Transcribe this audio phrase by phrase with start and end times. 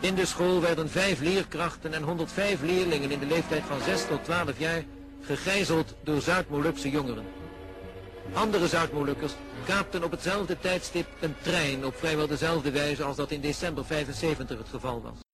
[0.00, 4.24] In de school werden vijf leerkrachten en 105 leerlingen in de leeftijd van 6 tot
[4.24, 4.84] 12 jaar
[5.20, 7.24] gegijzeld door Zuid-Molukse jongeren.
[8.32, 9.32] Andere Zuid-Molukkers
[9.66, 14.58] kaapten op hetzelfde tijdstip een trein op vrijwel dezelfde wijze als dat in december 75
[14.58, 15.25] het geval was.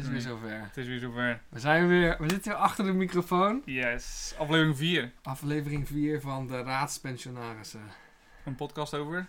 [0.00, 0.12] Is Nee.
[0.12, 0.62] weer zover.
[0.62, 1.42] het is weer zover.
[1.48, 3.62] We zijn weer, we zitten weer achter de microfoon.
[3.64, 5.12] Yes, aflevering 4.
[5.22, 7.82] Aflevering 4 van de Raadspensionarissen.
[8.44, 9.26] Een podcast over.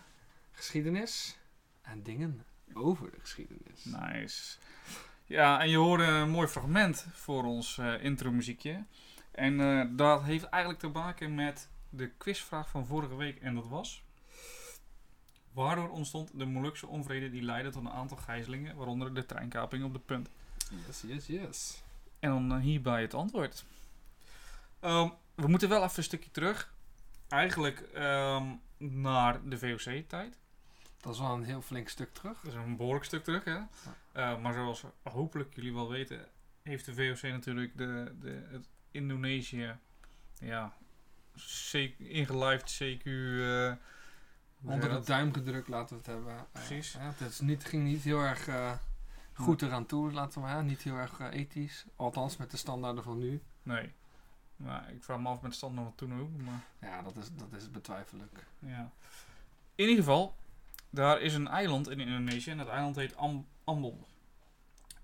[0.52, 1.38] Geschiedenis
[1.82, 2.44] en dingen
[2.74, 3.84] over de geschiedenis.
[3.86, 4.58] Nice.
[5.26, 8.84] Ja, en je hoorde een mooi fragment voor ons eh intro muziekje.
[9.32, 13.40] En eh, dat heeft eigenlijk te maken met de quizvraag van vorige week.
[13.42, 14.04] En dat was...
[15.54, 19.94] Waardoor ontstond de Molukse onvrede die leidde tot een aantal gijzelingen, waaronder de treinkaping op
[19.94, 20.30] de punt?
[20.88, 21.84] Yes, yes, yes.
[22.20, 23.66] En dan eh, hierbij het antwoord.
[24.80, 26.74] Ehm, we moeten wel even een stukje terug.
[27.28, 28.46] Eigenlijk ehm,
[28.78, 30.38] naar de VOC-tijd.
[31.02, 32.40] Dat is wel een heel flink stuk terug.
[32.42, 33.60] Dat is een behoorlijk stuk terug, hè?
[34.12, 36.26] Eh, maar zoals hopelijk jullie wel weten,
[36.62, 39.76] heeft de VOC natuurlijk de, de, het Indonesië
[40.40, 40.74] ja,
[41.72, 43.04] C- ingelijfd CQ.
[43.06, 43.74] eh,
[44.62, 46.36] hoe Onder zeg de duim gedrukt, laten we het hebben.
[46.36, 46.92] Eh, Precies.
[46.92, 48.72] ja, het is niet, ging niet heel erg eh,
[49.34, 50.64] goed eraan toe, laten we maar.
[50.64, 51.86] Niet heel erg eh, ethisch.
[51.96, 53.42] Althans, met de standaarden van nu.
[53.64, 53.94] Nee.
[54.56, 56.30] Maar ik vraag me af met stand nog wat toen ook.
[56.38, 58.46] Maar Ja, dat is, dat is betwijfelijk.
[58.60, 58.92] ja.
[59.76, 60.36] In ieder geval,
[60.90, 64.06] daar is een eiland in Indonesië en dat eiland heet Am Ambon.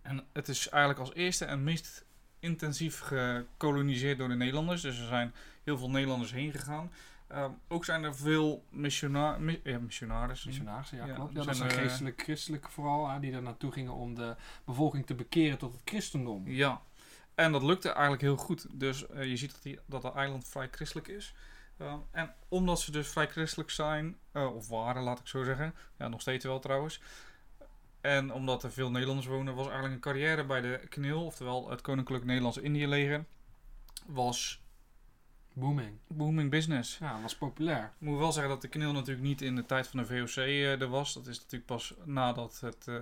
[0.02, 2.06] En het is eigenlijk als eerste en meest
[2.40, 4.82] intensief gekoloniseerd door de Nederlanders.
[4.82, 6.92] Dus er zijn heel veel Nederlanders heen gegaan.
[7.28, 10.48] Ehm, ook zijn er veel missiona mi- ja, missionarissen.
[10.50, 11.34] Missionarissen, ja, Ja, klopt.
[11.36, 15.06] Ja, dat zijn, eh, geestelijk christelijke vooral, hè, die er naartoe gingen om de bevolking
[15.06, 16.48] te bekeren tot het christendom.
[16.48, 16.82] Ja,
[17.36, 18.66] en dat lukte eigenlijk heel goed.
[18.80, 21.34] Dus eh, je ziet dat, die, dat dat eiland vrij christelijk is.
[21.78, 25.74] Ehm, en omdat ze dus vrij christelijk zijn, eh, of waren, laat ik zo zeggen.
[25.98, 27.02] Ja, nog steeds wel trouwens.
[28.02, 31.82] En omdat er veel Nederlanders wonen, was eigenlijk een carrière bij de KNIL, oftewel het
[31.82, 33.26] Koninklijk Nederlands-Indië leger,
[34.06, 34.62] was
[35.60, 35.98] Booming.
[36.08, 36.98] booming business.
[36.98, 37.84] Ja, was populair.
[37.84, 40.36] Ik moet wel zeggen dat de KNIL natuurlijk niet in de tijd van de VOC
[40.36, 41.14] eh, er was.
[41.14, 42.96] Dat is natuurlijk pas nadat het eh,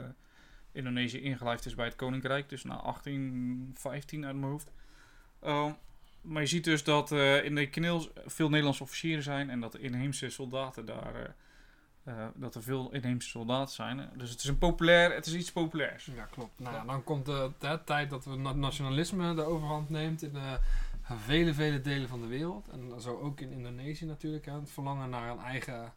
[0.71, 2.49] Indonesië ingelijfd is bij het Koninkrijk.
[2.49, 4.71] Dus na 1815 uit mijn hoofd.
[5.41, 5.71] Ehm,
[6.21, 9.49] maar je ziet dus dat eh, in de KNIL veel Nederlandse officieren zijn.
[9.49, 11.35] En dat de inheemse soldaten daar...
[12.35, 14.09] dat er veel inheemse soldaten zijn.
[14.17, 15.13] Dus het is een populair...
[15.13, 16.05] Het is iets populairs.
[16.05, 16.59] Ja, klopt.
[16.59, 20.33] Nou, ja, dan komt de, de tijd dat we na- nationalisme de overhand neemt in
[20.33, 20.59] de
[21.09, 22.67] vele, vele delen van de wereld.
[22.67, 24.45] En zo ook in Indonesië natuurlijk.
[24.45, 24.53] Hè.
[24.53, 25.93] Het verlangen naar een eigen,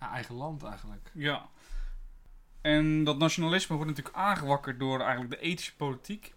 [0.00, 1.10] ja, eigen land eigenlijk.
[1.14, 1.48] Ja.
[2.60, 6.34] En dat nationalisme wordt natuurlijk aangewakkerd door eigenlijk de ethische politiek.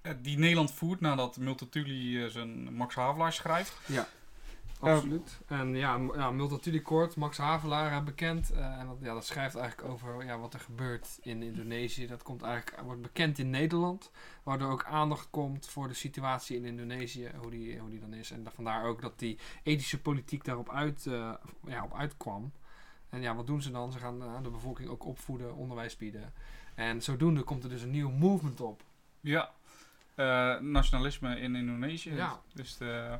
[0.00, 3.76] eh, Die Nederland voert nadat Multatuli eh, zijn Max Havelaar schrijft.
[4.80, 5.38] Absoluut.
[5.46, 8.50] en ja, ja Multatuli Kort, Max Havelaar, hè, bekend.
[8.52, 12.06] eh, en dat, ja, dat schrijft eigenlijk over ja, wat er gebeurt in Indonesië.
[12.06, 14.10] Dat komt eigenlijk, wordt bekend in Nederland.
[14.42, 18.30] Waardoor ook aandacht komt voor de situatie in Indonesië, hoe die, hoe die dan is.
[18.30, 21.32] En da- vandaar ook dat die ethische politiek daarop uit, eh,
[21.66, 22.52] ja, op uitkwam.
[23.08, 23.92] En ja, wat doen ze dan?
[23.92, 26.32] Ze gaan eh, de bevolking ook opvoeden, onderwijs bieden.
[26.74, 28.82] En zodoende komt er dus een nieuw movement op.
[29.20, 29.50] Ja.
[30.14, 32.14] Eh, nationalisme in Indonesië.
[32.14, 32.40] Ja.
[32.54, 33.18] Dus de,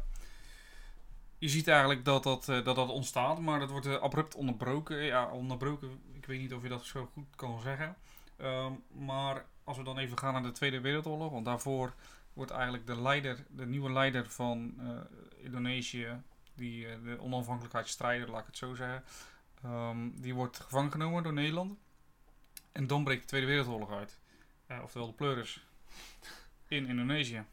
[1.40, 4.96] je ziet eigenlijk dat dat, eh, dat dat ontstaat, maar dat wordt eh, abrupt onderbroken.
[4.96, 7.96] Ja, onderbroken, ik weet niet of je dat zo goed kan zeggen.
[8.36, 11.94] Ehm, maar als we dan even gaan naar de Tweede Wereldoorlog, want daarvoor
[12.32, 16.22] wordt eigenlijk de leider, de nieuwe leider van eh, Indonesië,
[16.54, 19.04] die de onafhankelijkheidsstrijder, laat ik het zo zeggen,
[19.62, 21.78] ehm, die wordt gevangen genomen door Nederland.
[22.72, 24.18] En dan breekt de Tweede Wereldoorlog uit.
[24.66, 25.66] Eh, oftewel de pleuris
[26.68, 27.44] in Indonesië.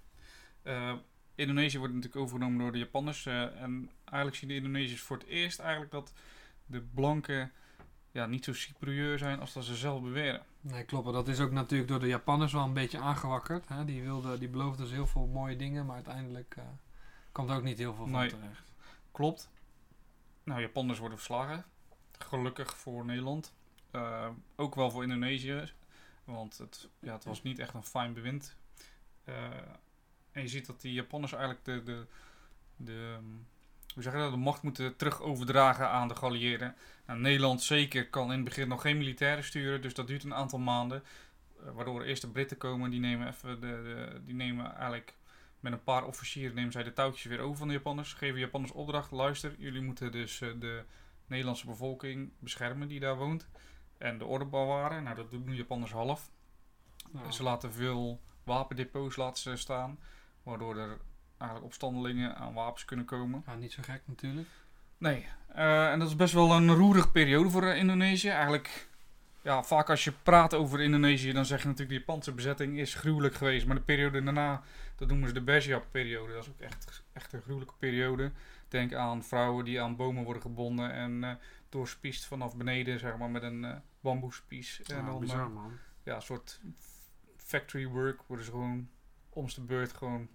[1.37, 3.25] Indonesië wordt natuurlijk overgenomen door de Japanners.
[3.25, 6.13] eh, en eigenlijk zien de Indonesiërs voor het eerst eigenlijk dat
[6.65, 7.51] de blanken
[8.11, 10.45] ja, niet zo Cyprieus zijn als dat ze zelf beweren.
[10.61, 11.11] Nee, klopt.
[11.13, 13.67] Dat is ook natuurlijk door de Japanners wel een beetje aangewakkerd.
[13.67, 13.85] Hè?
[13.85, 16.63] Die, wilden, die beloofden dus heel veel mooie dingen, maar uiteindelijk eh
[17.31, 18.29] kwam er ook niet heel veel van Nee.
[18.29, 18.73] terecht.
[19.11, 19.49] Klopt.
[20.43, 21.65] Nou, Japanners worden verslagen.
[22.19, 23.53] Gelukkig voor Nederland.
[23.91, 25.71] Eh, ook wel voor Indonesië.
[26.23, 28.55] Want het, ja, het was niet echt een fijn bewind.
[29.23, 29.49] Eh,
[30.37, 32.05] en je ziet dat die Japanners eigenlijk de, de,
[32.75, 33.23] de, ehm,
[33.93, 36.75] hoe zeg je dat, de macht moeten terug overdragen aan de geallieerden.
[37.05, 39.81] Nou, Nederland zeker kan in het begin nog geen militairen sturen.
[39.81, 41.03] Dus dat duurt een aantal maanden.
[41.59, 42.89] Eh, waardoor eerst de Britten komen.
[42.89, 45.15] Die nemen, even de, de, die nemen eigenlijk
[45.59, 48.13] met een paar officieren nemen zij de touwtjes weer over van de Japanners.
[48.13, 49.11] Geven Japanners opdracht.
[49.11, 50.83] Luister, jullie moeten dus eh, de
[51.27, 53.47] Nederlandse bevolking beschermen die daar woont.
[53.97, 55.03] En de orde bewaren.
[55.03, 56.29] Nou, dat doen de Japanners half.
[57.29, 59.99] Ze laten veel wapendepots laten staan.
[60.47, 60.97] Waardoor er
[61.37, 63.43] eigenlijk opstandelingen aan wapens kunnen komen.
[63.45, 64.47] Ja, niet zo gek natuurlijk.
[64.97, 68.29] Nee, eh, en dat is best wel een roerige periode voor eh, Indonesië.
[68.29, 68.87] Eigenlijk,
[69.41, 72.93] ja, vaak als je praat over Indonesië, dan zeg je natuurlijk die Japanse bezetting is
[72.95, 73.65] gruwelijk geweest.
[73.65, 74.61] Maar de periode daarna,
[74.95, 76.33] dat noemen ze de Bergerac-periode.
[76.33, 78.31] Dat is ook echt, echt een gruwelijke periode.
[78.67, 81.35] Denk aan vrouwen die aan bomen worden gebonden en eh
[81.69, 84.81] doorspiest vanaf beneden, zeg maar, met een eh bamboespies.
[84.83, 85.71] En Ja, dan, bizar eh, man.
[86.03, 86.61] ja, een soort
[87.37, 88.89] factory work worden ze gewoon
[89.29, 90.27] om de beurt gewoon.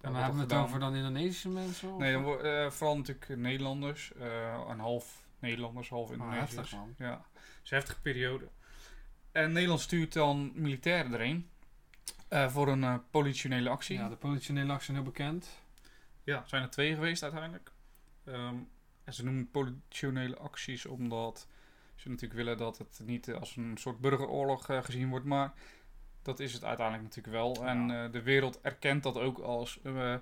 [0.00, 0.64] En ja, dan hebben we het gedaan.
[0.68, 1.92] over dan Indonesische mensen?
[1.92, 4.12] of- Nee, dan eh, vooral natuurlijk Nederlanders.
[4.12, 6.54] eh een half Nederlanders, half Ah, Indonesiërs.
[6.54, 6.94] heftig, man.
[6.98, 8.48] ja, het is een heftige periode.
[9.32, 11.48] En Nederland stuurt dan militairen erheen.
[12.28, 13.96] eh, voor een eh, politionele actie.
[13.96, 15.48] Ja, Ja, de politionele actie heel bekend.
[16.24, 17.72] zijn er twee geweest uiteindelijk.
[18.24, 18.54] Ehm,
[19.04, 21.46] en ze noemen politionele acties omdat
[21.94, 25.24] ze natuurlijk willen dat het niet eh, als een soort burgeroorlog eh, gezien wordt.
[25.24, 25.52] Maar
[26.22, 27.66] dat is het uiteindelijk natuurlijk wel.
[27.66, 30.14] En eh, de wereld erkent dat ook als, eh,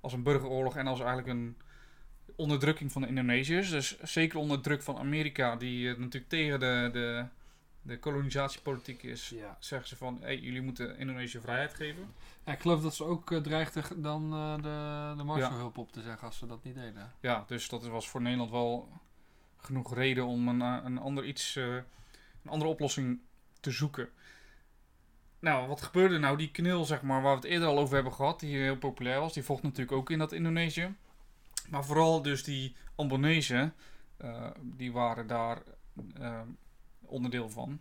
[0.00, 1.56] als een burgeroorlog en als eigenlijk een
[2.36, 3.70] onderdrukking van de Indonesiërs.
[3.70, 7.24] Dus zeker onder druk van Amerika, die eh, natuurlijk tegen de, de,
[7.82, 9.56] de kolonisatiepolitiek is, Ja.
[9.58, 12.14] zeggen ze van hey, jullie moeten Indonesië vrijheid geven.
[12.46, 14.30] Ja, ik geloof dat ze ook dreigden dan
[14.62, 17.12] de, de Marshallhulp op te zeggen als ze dat niet deden.
[17.20, 18.88] Ja, dus dat was voor Nederland wel
[19.56, 21.84] genoeg reden om een, een, ander iets, een
[22.50, 23.20] andere oplossing
[23.60, 24.08] te zoeken.
[25.44, 26.36] Nou, wat gebeurde nou?
[26.36, 29.20] Die knil, zeg maar, waar we het eerder al over hebben gehad, die heel populair
[29.20, 30.94] was, die vocht natuurlijk ook in dat Indonesië.
[31.68, 33.74] Maar vooral dus die Ambonezen,
[34.16, 35.62] eh, die waren daar
[36.20, 36.40] eh,
[37.00, 37.80] onderdeel van.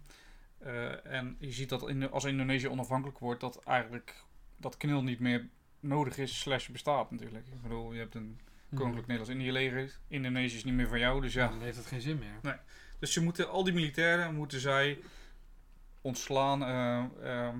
[0.57, 4.23] Eh, en je ziet dat in, als Indonesië onafhankelijk wordt, dat eigenlijk
[4.57, 5.47] dat knil niet meer
[5.79, 7.47] nodig is, slash bestaat natuurlijk.
[7.47, 8.39] Ik bedoel, je hebt een
[8.75, 9.99] Koninklijk Nederlands-Indië leger.
[10.07, 12.59] Indonesië is niet meer van jou, dus Ja, dan heeft het geen zin meer.
[12.99, 14.99] Dus ze moeten, al die militairen moeten zij
[16.03, 17.57] ontslaan, eh, ehm,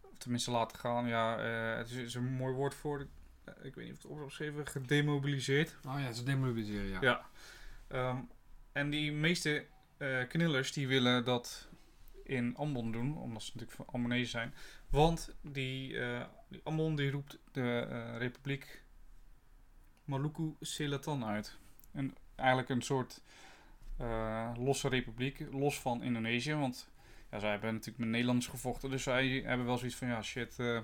[0.00, 1.06] of tenminste laten gaan.
[1.06, 3.06] Ja, eh, het is, is een mooi woord voor,
[3.44, 5.76] eh, ik weet niet of het op opgeschreven, gedemobiliseerd.
[5.86, 6.98] Oh ja, ze demobiliseren, ja.
[7.00, 7.26] Ja.
[7.88, 8.18] Ehm,
[8.72, 9.66] en die meeste
[10.28, 11.68] knillers die willen dat
[12.22, 14.54] in Ambon doen, omdat ze natuurlijk van Ambonezen zijn.
[14.90, 15.98] Want die,
[16.48, 17.80] die Ambon die roept de
[18.18, 18.82] republiek
[20.04, 21.58] Maluku Selatan uit.
[21.92, 23.22] En eigenlijk een soort
[24.56, 26.54] losse republiek, los van Indonesië.
[26.54, 26.88] Want
[27.30, 30.58] ja, zij hebben natuurlijk met Nederlanders gevochten, dus zij hebben wel zoiets van ja shit,
[30.58, 30.80] eh,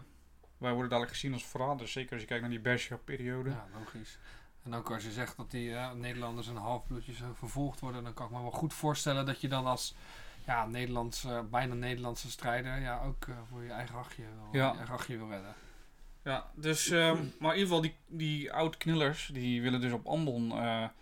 [0.58, 1.92] wij worden dadelijk gezien als verraders.
[1.92, 3.50] Zeker als je kijkt naar die Bergerac-periode.
[3.50, 4.18] Ja, logisch.
[4.62, 8.26] En ook als je zegt dat die eh, Nederlanders en halfbloedjes vervolgd worden, dan kan
[8.26, 9.94] ik me wel goed voorstellen dat je dan als
[10.46, 14.66] ja, Nederlands, eh, bijna Nederlandse strijder ja, ook eh, voor je eigen hachje wil, Ja.
[14.70, 15.54] je eigen hachje wil redden.
[16.24, 20.52] Ja, dus, ehm, maar in ieder geval, die, die oud-knillers, die willen dus op Ambon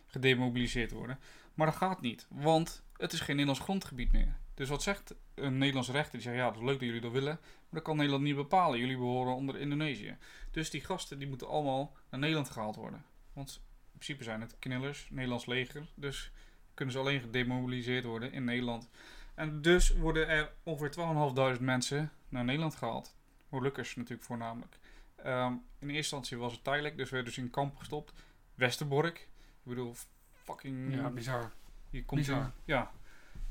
[0.06, 1.18] gedemobiliseerd worden.
[1.54, 4.36] Maar dat gaat niet, want het is geen Nederlands grondgebied meer.
[4.60, 6.12] Dus wat zegt een Nederlands rechter?
[6.12, 8.36] Die zegt, ja, dat is leuk dat jullie dat willen, maar dat kan Nederland niet
[8.36, 8.78] bepalen.
[8.78, 10.16] Jullie behoren onder Indonesië.
[10.50, 13.04] Dus die gasten, die moeten allemaal naar Nederland gehaald worden.
[13.32, 16.32] Want in principe zijn het knillers, Nederlands leger, dus
[16.74, 18.88] kunnen ze alleen gedemobiliseerd worden in Nederland.
[19.34, 23.16] En dus worden er ongeveer 12.500 mensen naar Nederland gehaald.
[23.48, 24.78] Molukkers natuurlijk voornamelijk.
[25.16, 28.12] Ehm, in eerste instantie was het tijdelijk, dus werden ze in kamp gestopt.
[28.54, 29.18] Westerbork.
[29.62, 29.94] Ik bedoel,
[30.32, 30.94] fucking...
[30.94, 31.52] Ja, bizar.
[31.90, 32.52] je komt bizar.
[32.64, 32.92] ja.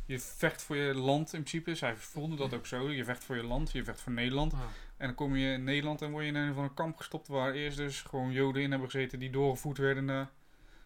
[0.09, 1.75] Je vecht voor je land in principe.
[1.75, 2.91] Zij voelden dat ook zo.
[2.91, 4.51] Je vecht voor je land, je vecht voor Nederland.
[4.51, 4.57] Ja.
[4.97, 7.27] En dan kom je in Nederland en word je in een van een kamp gestopt
[7.27, 10.29] waar eerst dus gewoon Joden in hebben gezeten die doorgevoerd werden naar...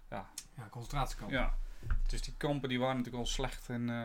[0.10, 0.30] ja,
[0.70, 1.32] concentratiekamp.
[1.32, 1.58] Ja.
[2.08, 4.04] Dus die kampen die waren natuurlijk al slecht in, eh,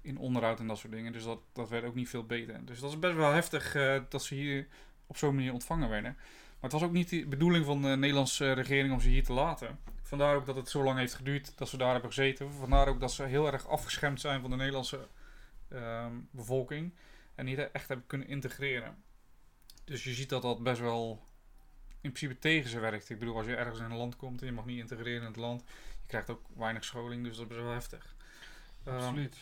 [0.00, 1.12] in onderhoud en dat soort dingen.
[1.12, 2.64] Dus dat, dat werd ook niet veel beter.
[2.64, 4.66] Dus dat is best wel heftig eh, dat ze hier
[5.06, 6.16] op zo'n manier ontvangen werden.
[6.66, 9.32] Maar het was ook niet de bedoeling van de Nederlandse regering om ze hier te
[9.32, 9.78] laten.
[10.02, 12.52] Vandaar ook dat het zo lang heeft geduurd dat ze daar hebben gezeten.
[12.52, 15.08] Vandaar ook dat ze heel erg afgeschermd zijn van de Nederlandse
[15.68, 16.94] ehm, bevolking.
[17.34, 19.02] En niet echt hebben kunnen integreren.
[19.84, 21.26] Dus je ziet dat dat best wel
[22.00, 23.10] in principe tegen ze werkt.
[23.10, 25.26] Ik bedoel, als je ergens in een land komt en je mag niet integreren in
[25.26, 25.64] het land.
[26.00, 28.14] Je krijgt ook weinig scholing, dus dat is best wel heftig.
[28.84, 29.36] Ehm, Absoluut.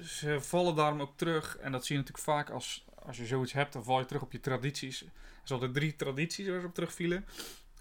[0.00, 1.56] ze vallen daarom ook terug.
[1.56, 4.22] En dat zie je natuurlijk vaak als, als je zoiets hebt, dan val je terug
[4.22, 5.00] op je tradities.
[5.44, 7.24] Er altijd drie tradities waar ze op terugvielen.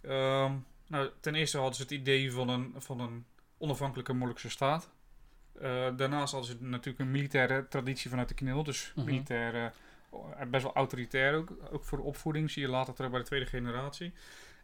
[0.01, 0.53] Ehm,
[0.87, 3.25] nou, ten eerste hadden ze het idee van een, van een
[3.57, 4.89] onafhankelijke Molukse staat.
[5.53, 8.63] Eh, daarnaast hadden ze natuurlijk een militaire traditie vanuit de knil.
[8.63, 9.05] Dus Mhm.
[9.05, 9.71] militaire,
[10.11, 11.51] eh, best wel autoritair ook.
[11.71, 14.13] Ook voor de opvoeding zie je later terug bij de tweede generatie.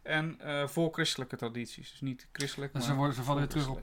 [0.02, 1.90] En eh voor christelijke tradities.
[1.90, 3.82] Dus niet christelijk, En maar ze, worden, ze vallen weer terug op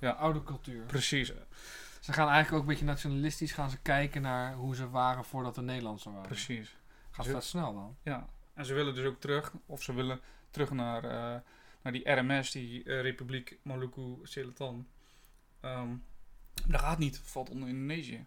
[0.00, 0.10] Ja.
[0.10, 0.84] oude cultuur.
[0.84, 1.32] Precies,
[2.00, 5.54] Ze gaan eigenlijk ook een beetje nationalistisch gaan ze kijken naar hoe ze waren voordat
[5.54, 6.26] de Nederlandse waren.
[6.26, 6.76] precies.
[7.10, 7.96] Gaat Ze- vet snel dan.
[8.02, 11.40] Ja, en ze willen dus ook terug, of ze willen terug naar, eh,
[11.82, 14.86] naar die RMS, die eh, Republiek Maluku Selatan.
[15.60, 15.88] Ehm,
[16.66, 18.24] dat gaat niet, valt onder Indonesië.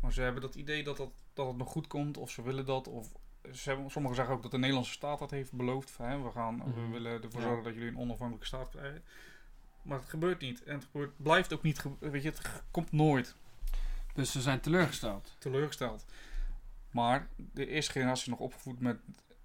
[0.00, 2.66] Maar ze hebben dat idee dat, dat, dat het nog goed komt, of ze willen
[2.66, 3.12] dat, of
[3.52, 5.90] ze hebben, sommigen zeggen ook dat de Nederlandse staat dat heeft beloofd.
[5.90, 6.90] Van, hè, we, gaan, we Mhm.
[6.90, 7.46] willen ervoor Ja.
[7.46, 9.02] zorgen dat jullie een onafhankelijke staat krijgen.
[9.82, 10.62] Maar het gebeurt niet.
[10.62, 11.84] En het gebeurt, blijft ook niet.
[11.98, 13.34] Weet je, het komt nooit
[14.14, 15.36] Dus ze zijn teleurgesteld.
[15.38, 16.04] teleurgesteld.
[16.90, 18.98] Maar de eerste generatie is nog opgevoed met,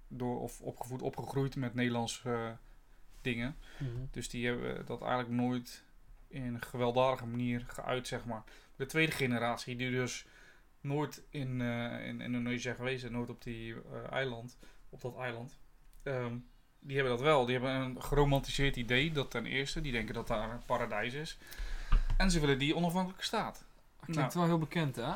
[0.08, 2.50] door, of opgevoed, opgegroeid met Nederlandse eh,
[3.20, 3.56] dingen.
[4.10, 5.82] Dus die hebben dat eigenlijk nooit
[6.28, 8.42] in een gewelddadige manier geuit, zeg maar.
[8.76, 10.26] De tweede generatie, die dus
[10.80, 14.58] nooit in, eh, in Indonesië geweest zijn, nooit op die eh, eiland,
[14.90, 15.58] op dat eiland.
[16.02, 16.36] ehm,
[16.80, 17.44] die hebben dat wel.
[17.44, 19.80] Die hebben een geromantiseerd idee, dat ten eerste.
[19.80, 21.38] Die denken dat daar een paradijs is.
[22.16, 23.64] En ze willen die onafhankelijke staat.
[24.00, 25.12] Dat klinkt wel heel bekend, hè?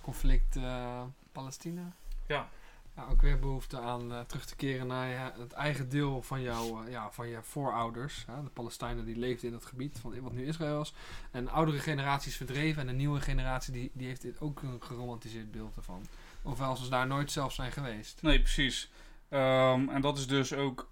[0.00, 1.02] Conflict eh,
[1.32, 1.92] Palestina.
[2.26, 2.48] Ja.
[2.96, 6.84] Ja, ook weer behoefte aan eh, terug te keren naar het eigen deel van, jou,
[6.84, 8.24] eh, ja, van je voorouders.
[8.26, 8.42] Hè?
[8.42, 10.94] De Palestijnen die leefden in dat gebied van wat nu Israël is.
[11.30, 15.50] En oudere generaties verdreven en de nieuwe generatie die, die heeft dit ook een geromantiseerd
[15.50, 16.06] beeld ervan.
[16.42, 18.22] Ofwel ze daar nooit zelf zijn geweest.
[18.22, 18.90] Nee, precies.
[19.32, 20.90] Ehm, en dat is dus ook.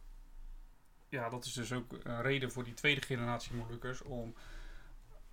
[1.08, 4.34] Ja, dat is dus ook een reden voor die tweede generatie Molukkers om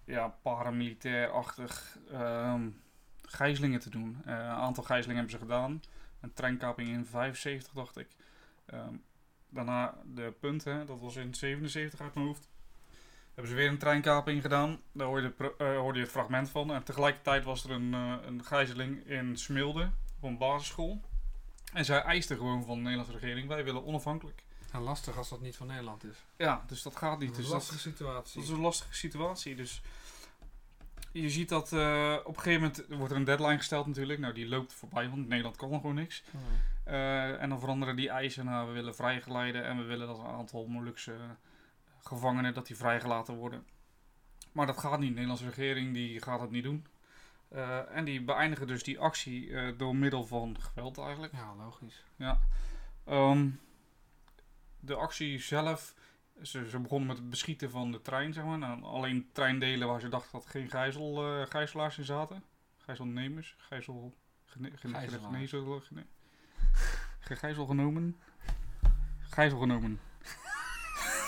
[0.03, 2.69] ja, paramilitair-achtig ehm,
[3.21, 4.21] gijzelingen te doen.
[4.25, 5.81] Eh, een aantal gijzelingen hebben ze gedaan.
[6.21, 8.07] Een treinkaping in 75, dacht ik.
[8.65, 8.93] Ehm,
[9.49, 12.49] daarna de punten, dat was in 77 uit mijn hoofd.
[13.33, 14.79] Hebben ze weer een treinkaping gedaan.
[14.91, 16.71] Daar hoorde, eh, hoorde je het fragment van.
[16.71, 21.01] En tegelijkertijd was er een, eh, een gijzeling in Smilde, op een basisschool.
[21.73, 24.43] En zij eisten gewoon van de Nederlandse regering: wij willen onafhankelijk.
[24.71, 26.17] En lastig als dat niet van Nederland is.
[26.37, 27.29] Ja, dus dat gaat niet.
[27.29, 28.33] Dat is Dus een dat, lastige situatie.
[28.35, 29.55] dat is een lastige situatie.
[29.55, 29.81] Dus
[31.11, 34.19] je ziet dat eh, op een gegeven moment wordt er een deadline gesteld natuurlijk.
[34.19, 36.23] Nou, die loopt voorbij, want Nederland kan nog gewoon niks.
[36.83, 38.45] Eh, en dan veranderen die eisen.
[38.45, 41.15] Nou, we willen vrijgeleiden en we willen dat een aantal Molukse
[42.03, 43.65] gevangenen dat die vrijgelaten worden.
[44.51, 45.07] Maar dat gaat niet.
[45.07, 46.85] De Nederlandse regering die gaat dat niet doen.
[47.49, 51.33] Eh, en die beëindigen dus die actie eh, door middel van geweld eigenlijk.
[51.33, 52.03] Ja, logisch.
[52.15, 52.39] Ja.
[53.05, 53.49] Ehm,
[54.79, 55.93] de actie zelf,
[56.41, 58.57] ze, ze begonnen met het beschieten van de trein, zeg maar.
[58.57, 62.43] Nou, alleen treindelen waar ze dachten dat geen gijzel, eh, gijzelaars in zaten.
[62.77, 64.15] Gijzelnemers, gijzel...
[64.45, 64.71] Gene,
[67.19, 68.17] gegijzel genomen.
[69.19, 69.99] Gijzel genomen.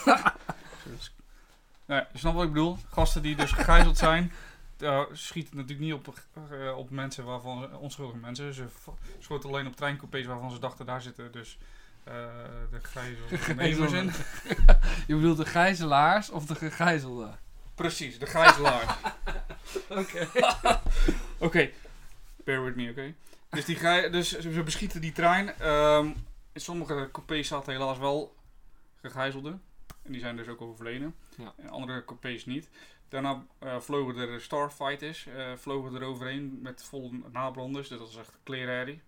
[1.90, 2.78] Nou ja, je snapt wat ik bedoel.
[2.90, 4.32] Gasten die dus gegijzeld zijn,
[4.80, 6.14] daar schieten natuurlijk niet op,
[6.52, 8.54] eh, op mensen waarvan onschuldige mensen.
[8.54, 8.66] Ze
[9.20, 11.58] schoten alleen op treincoupés waarvan ze dachten daar zitten dus
[12.04, 12.14] eh,
[12.72, 14.12] de gijzelnemers in.
[15.08, 17.40] Je bedoelt de gijzelaars of de gegijzelden?
[17.76, 18.98] Precies, de gijzelaar.
[19.90, 20.28] Oké.
[21.38, 21.70] Oké,
[22.44, 23.14] bear with me, oké.
[23.50, 25.54] Dus, die gij- dus ze ze beschieten die trein.
[25.60, 26.06] Ehm,
[26.54, 28.36] in sommige coupés zaten helaas wel
[29.02, 29.62] gegijzelden.
[30.04, 31.16] En die zijn dus ook overleden.
[31.38, 31.54] Ja.
[31.58, 32.70] En andere coupés niet.
[33.10, 37.88] Daarna eh, vlogen er Starfighters, eh vlogen er overheen met vol nabranders.
[37.88, 39.02] Dus dat was echt klerenherrie.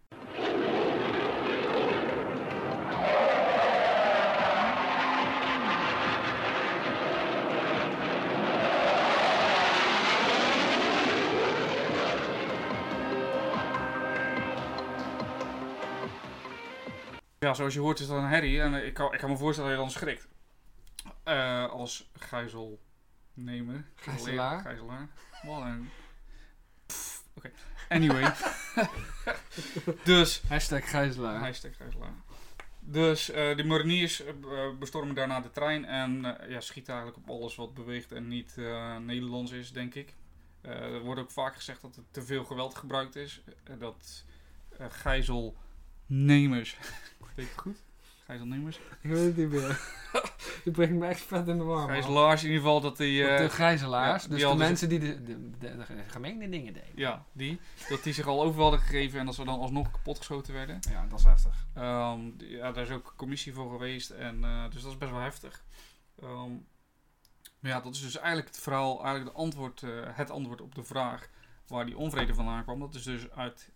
[17.40, 18.62] Ja, zoals je hoort is dat een herrie.
[18.62, 20.28] En ik kan, ik me voorstellen dat je dan schrikt.
[21.24, 22.12] Eh, als
[23.34, 23.86] gijzelnemer.
[23.96, 24.62] Gijzelaar.
[24.62, 25.08] Gijzelaar.
[25.44, 25.90] Wat een...
[27.34, 27.52] Oké.
[27.90, 28.34] Anyway.
[30.04, 30.42] dus...
[30.48, 31.40] Hashtag gijzelaar.
[31.40, 32.14] Hashtag gijzelaar.
[32.80, 34.34] Dus eh de mariniers eh,
[34.80, 38.56] bestormen daarna de trein en eh, ja, schieten eigenlijk op alles wat beweegt en niet
[39.00, 40.16] Nederlands is, denk ik.
[40.62, 43.42] Er wordt ook vaak gezegd dat er te veel geweld gebruikt is.
[43.64, 44.26] Eh, dat
[44.90, 46.78] gijzelnemers.
[47.36, 47.64] Weet ik
[48.32, 48.80] Gijzelnemers?
[49.02, 49.80] Ik weet het niet meer.
[50.64, 51.78] Die brengt me echt vet in de war.
[51.80, 51.88] man.
[51.90, 53.28] Gijzelaars in ieder geval dat die...
[53.28, 56.74] eh, de gijzelaars, ja, dus die de mensen die de, de, de, de gemengde dingen
[56.74, 56.90] deden.
[56.96, 57.60] ja, die.
[57.90, 60.80] Dat die zich al over hadden gegeven en dat ze dan alsnog kapotgeschoten werden.
[60.90, 61.66] Ja, dat is heftig.
[61.74, 64.10] Ehm, ja, daar is ook commissie voor geweest.
[64.10, 65.64] En, eh, dus dat is best wel heftig.
[66.22, 66.52] Ehm,
[67.60, 70.76] maar ja, dat is dus eigenlijk het verhaal, eigenlijk de antwoord, eh, het antwoord op
[70.76, 71.30] de vraag
[71.68, 72.80] waar die onvrede vandaan kwam.
[72.80, 73.72] Dat is dus uit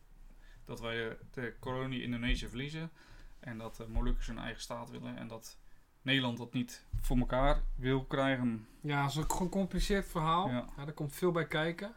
[0.66, 2.92] dat wij eh, de kolonie Indonesië verliezen.
[3.46, 5.18] En dat de Molukkers hun eigen staat willen.
[5.18, 5.58] En dat
[6.02, 8.68] Nederland dat niet voor elkaar wil krijgen.
[8.82, 10.50] Ja, het is een gecompliceerd verhaal.
[10.50, 10.66] Ja.
[10.78, 10.86] Ja.
[10.86, 11.96] er komt veel bij kijken.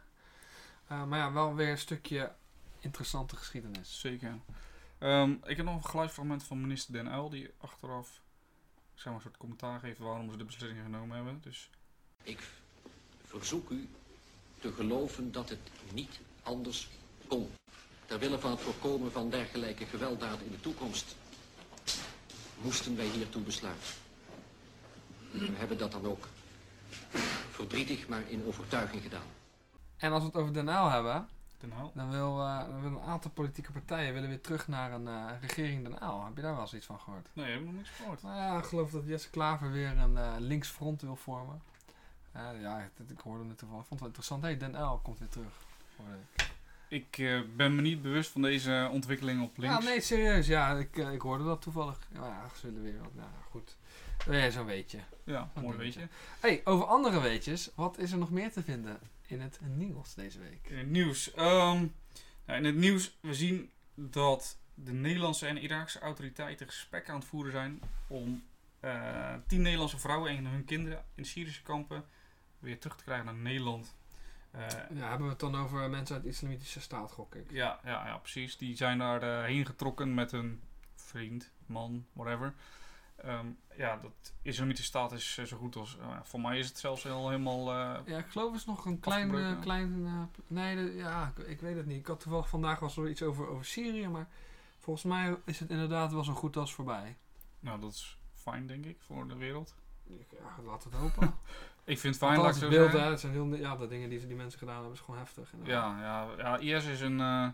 [0.87, 2.35] Eh, maar ja, wel weer een stukje
[2.79, 3.99] interessante geschiedenis.
[3.99, 4.39] Zeker.
[4.97, 7.29] Ehm, ik heb nog een geluidsfragment van minister Den Uyl.
[7.29, 8.21] Die achteraf
[8.93, 11.39] zeg maar, een soort commentaar geeft waarom ze de beslissing genomen hebben.
[11.43, 11.69] Dus
[12.23, 12.39] Ik
[13.25, 13.89] verzoek u
[14.59, 16.89] te geloven dat het niet anders
[17.27, 17.49] kon.
[18.05, 21.15] Ter wille van het voorkomen van dergelijke gewelddaden in de toekomst
[22.61, 23.87] moesten wij hiertoe besluiten.
[25.31, 26.27] We hebben dat dan ook
[27.51, 29.27] verdrietig, maar in overtuiging gedaan.
[29.97, 31.27] En als we het over Den Uyl hebben,
[31.59, 31.91] Den Haag.
[31.93, 35.25] Dan wil, eh, dan wil een aantal politieke partijen willen weer terug naar een eh,
[35.41, 36.25] regering Den Uyl.
[36.25, 37.29] Heb je daar wel eens iets van gehoord?
[37.33, 38.21] Nee, heb ik nog niks gehoord.
[38.21, 41.61] Nou ja, ik geloof dat Jesse Klaver weer een eh linksfront wil vormen.
[42.31, 43.83] Eh, ja, ik, ik hoorde het toevallig.
[43.83, 44.43] Ik vond het wel interessant.
[44.43, 45.53] Hey, Den Uyl komt weer terug.
[45.97, 46.51] hoorde ik.
[46.89, 49.83] Ik eh, ben me niet bewust van deze ontwikkeling op links.
[49.83, 50.47] Ja, nee, serieus.
[50.47, 51.99] Ja, ik, eh, ik hoorde dat toevallig.
[52.13, 53.15] Ja, ze willen weer wat.
[53.15, 53.77] Nou, goed.
[54.29, 54.99] Ja, zo'n weetje.
[55.23, 55.99] Ja, mooi denk weet je?
[55.99, 56.07] je.
[56.39, 57.71] Hey, over andere weetjes.
[57.75, 60.69] Wat is er nog meer te vinden in het nieuws deze week?
[60.69, 61.33] In het nieuws.
[61.33, 61.85] Ehm,
[62.45, 67.27] nou, in het nieuws, we zien dat de Nederlandse en Iraakse autoriteiten gesprekken aan het
[67.29, 68.43] voeren zijn om
[68.79, 72.05] eh, tien Nederlandse vrouwen en hun kinderen in Syrische kampen
[72.59, 73.95] weer terug te krijgen naar Nederland.
[74.51, 77.51] Eh, Ja, hebben we het dan over mensen uit de islamitische staat, gok ik.
[77.51, 78.57] ja, ja, ja, precies.
[78.57, 80.61] Die zijn daar eh, heen getrokken met een
[80.95, 82.53] vriend, man, whatever.
[83.15, 85.97] Ehm, ja, dat islamitische staat is eh, zo goed als...
[86.23, 87.73] voor mij is het zelfs al helemaal...
[88.05, 89.59] Ja, ik geloof is nog een klein...
[89.59, 90.03] Klein
[90.47, 91.99] nee, de- ja, ik, ik weet het niet.
[91.99, 94.27] Ik had toevallig vandaag was er iets over, over Syrië, maar
[94.79, 97.17] volgens mij is het inderdaad wel zo goed als voorbij.
[97.59, 99.75] nou, dat is fijn, denk ik, voor de wereld.
[100.07, 101.33] Ja, laten we het hopen.
[101.89, 103.03] Ik vind het fijn, Althans, laat het ik zo beeld, zeggen.
[103.05, 105.53] hè, het zijn heel, ja, de dingen die, die mensen gedaan hebben, is gewoon heftig.
[105.53, 105.99] inderdaad.
[105.99, 107.47] Ja, ja, ja, IS is een, eh,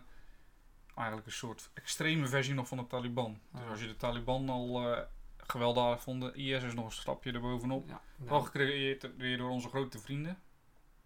[0.96, 3.39] eigenlijk een soort extreme versie nog van de Taliban.
[3.51, 5.01] Dus als je de Taliban al eh,
[5.38, 7.88] gewelddadig vond, IS is nog een stapje erbovenop.
[7.88, 10.39] Ja, nou, gecreëerd weer door onze grote vrienden,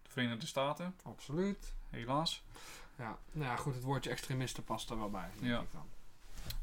[0.02, 1.74] de Verenigde Staten, absoluut.
[1.90, 2.42] helaas.
[2.98, 5.30] Ja, nou ja, goed, het woordje extremisten past er wel bij.
[5.34, 5.60] denk Ja.
[5.60, 5.86] ik dan.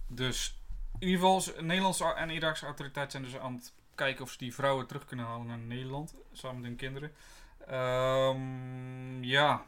[0.07, 0.59] Dus
[0.99, 4.53] in ieder geval, Nederlandse en Iraakse autoriteiten zijn dus aan het kijken of ze die
[4.53, 7.11] vrouwen terug kunnen halen naar Nederland, samen met hun kinderen.
[7.67, 9.65] Ehm, ja,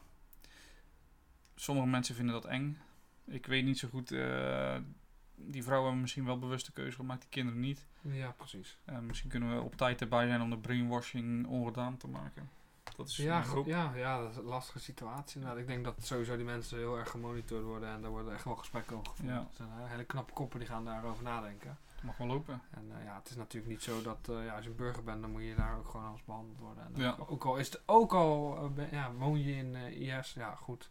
[1.55, 2.77] sommige mensen vinden dat eng.
[3.25, 4.11] Ik weet niet zo goed.
[4.11, 4.77] eh,
[5.35, 7.85] die vrouwen hebben misschien wel bewuste keuze gemaakt, die kinderen niet.
[8.01, 8.77] Ja, precies.
[8.85, 12.49] Eh, misschien kunnen we op tijd erbij zijn om de brainwashing ongedaan te maken.
[12.95, 13.65] Dat is Ja, hoop.
[13.65, 15.41] ja, ja, dat is een lastige situatie.
[15.41, 18.43] Nou, ik denk dat sowieso die mensen heel erg gemonitord worden en daar worden echt
[18.43, 19.29] wel gesprekken over gevoerd.
[19.29, 19.47] Ja.
[19.53, 21.77] Zijn eh, hele knappe koppen die gaan daarover nadenken.
[22.03, 22.61] Mag wel lopen.
[22.71, 25.03] En eh, ja, het is natuurlijk niet zo dat eh, ja, als je een burger
[25.03, 26.83] bent, dan moet je daar ook gewoon als behandeld worden.
[26.83, 27.15] En Ja.
[27.19, 30.33] ook, ook al is het ook al eh, ben- ja, woon je in eh, IS,
[30.33, 30.89] ja goed,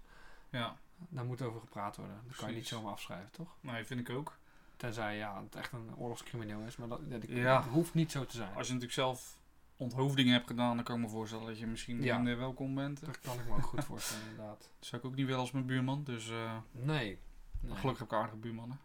[0.51, 2.21] Ja, daar moet over gepraat worden.
[2.27, 3.57] Dat kan je niet zomaar afschrijven, toch?
[3.61, 4.37] nee, vind ik ook.
[4.77, 7.57] Tenzij ja, het echt een oorlogscrimineel is, maar dat, ja, die, Ja.
[7.61, 8.49] dat hoeft niet zo te zijn.
[8.55, 9.37] Als je natuurlijk zelf
[9.77, 12.17] onthoofdingen hebt gedaan, dan kan ik me voorstellen dat je misschien Ja.
[12.17, 13.01] minder welkom bent.
[13.01, 14.71] Dat Dat kan ik me ook goed voorstellen, inderdaad.
[14.81, 16.05] zou ik ook niet willen als mijn buurman.
[16.05, 17.19] Dus eh, Nee.
[17.61, 17.75] nee.
[17.77, 18.79] gelukkig heb ik aardige buurmannen.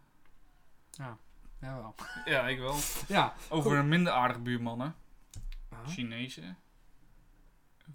[1.64, 1.94] Jawel.
[2.34, 2.76] Ja, ik wel.
[3.08, 3.34] Ja.
[3.48, 4.94] Over een minder aardige buurmannen.
[5.68, 6.54] Ah, Chinese.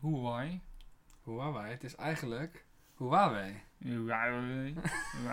[0.02, 0.62] Huawei.
[1.24, 2.66] Huawei, het is eigenlijk
[2.98, 3.62] Huawei.
[3.78, 4.76] Huawei.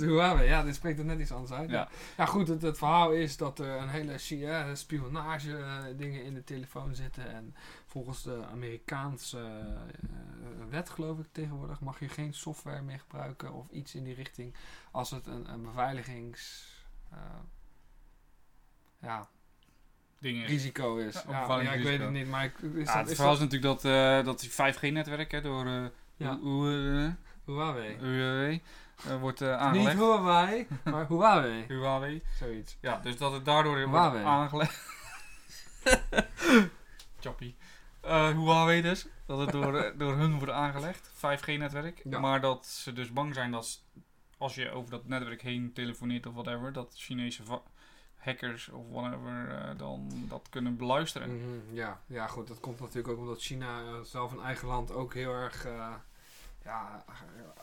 [0.00, 0.48] Huawei.
[0.48, 1.70] ja, dit spreekt er net iets anders uit.
[1.70, 1.88] Ja.
[2.16, 6.24] Ja, goed, het, het verhaal is dat er een hele chi- eh, spionage eh, dingen
[6.24, 7.28] in de telefoon zitten.
[7.28, 7.54] En
[7.86, 9.38] volgens de Amerikaanse
[10.02, 14.14] eh, wet, geloof ik tegenwoordig, mag je geen software meer gebruiken of iets in die
[14.14, 14.54] richting.
[14.90, 16.72] Als het een, een beveiligings...
[19.04, 19.28] ja,
[20.18, 20.46] Dingen.
[20.46, 21.22] risico is.
[21.28, 23.38] Ja, Ja, ik weet het niet, maar ik, is Ja, dat, het is verhaal is
[23.38, 25.84] dat natuurlijk dat, eh dat die 5G-netwerk hè, door eh
[26.16, 26.38] Ja.
[26.42, 27.12] Hu-
[27.44, 27.96] Huawei?
[28.00, 28.62] Huawei
[29.08, 29.96] eh, wordt eh, Niet aangelegd.
[29.96, 31.64] Huawei, maar Huawei.
[31.68, 32.22] Huawei.
[32.38, 32.76] Zoiets.
[32.80, 34.80] Ja, dus dat het daardoor wordt aangelegd.
[37.20, 37.54] Choppy.
[38.00, 39.06] Eh Huawei dus.
[39.26, 41.10] Dat het door, eh, door hun wordt aangelegd.
[41.16, 42.00] 5G-netwerk.
[42.04, 42.18] Ja.
[42.18, 43.82] Maar dat ze dus bang zijn dat
[44.38, 47.42] als je over dat netwerk heen telefoneert of whatever, dat Chinese
[48.24, 51.36] hackers of whatever eh, dan dat kunnen beluisteren.
[51.36, 52.00] Mhm, ja.
[52.06, 52.48] ja, goed.
[52.48, 55.94] Dat komt natuurlijk ook omdat China eh, zelf een eigen land ook heel erg eh,
[56.64, 57.04] ja,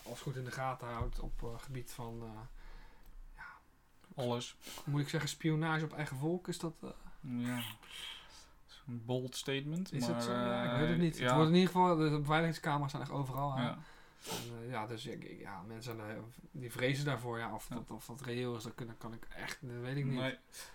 [0.03, 3.43] als goed in de gaten houdt op gebied van, eh,
[4.15, 4.55] Alles.
[4.85, 6.47] moet ik zeggen, spionage op eigen volk.
[6.47, 6.73] Is dat,
[7.19, 7.61] Ja.
[8.87, 9.93] Een bold statement.
[9.93, 10.31] is maar, zo?
[10.31, 11.17] Ja, ik weet het niet.
[11.17, 13.57] Ja, Het wordt in ieder geval, de beveiligingscamera's zijn echt overal.
[13.57, 13.77] ja.
[14.29, 17.37] En, eh, ja, dus ik- ik- ja, mensen er- die vrezen daarvoor.
[17.39, 17.67] Ja, of.
[17.67, 20.19] Dat, of dat reëel is, dat kan, kan ik echt, dat weet ik niet.
[20.19, 20.31] Nee.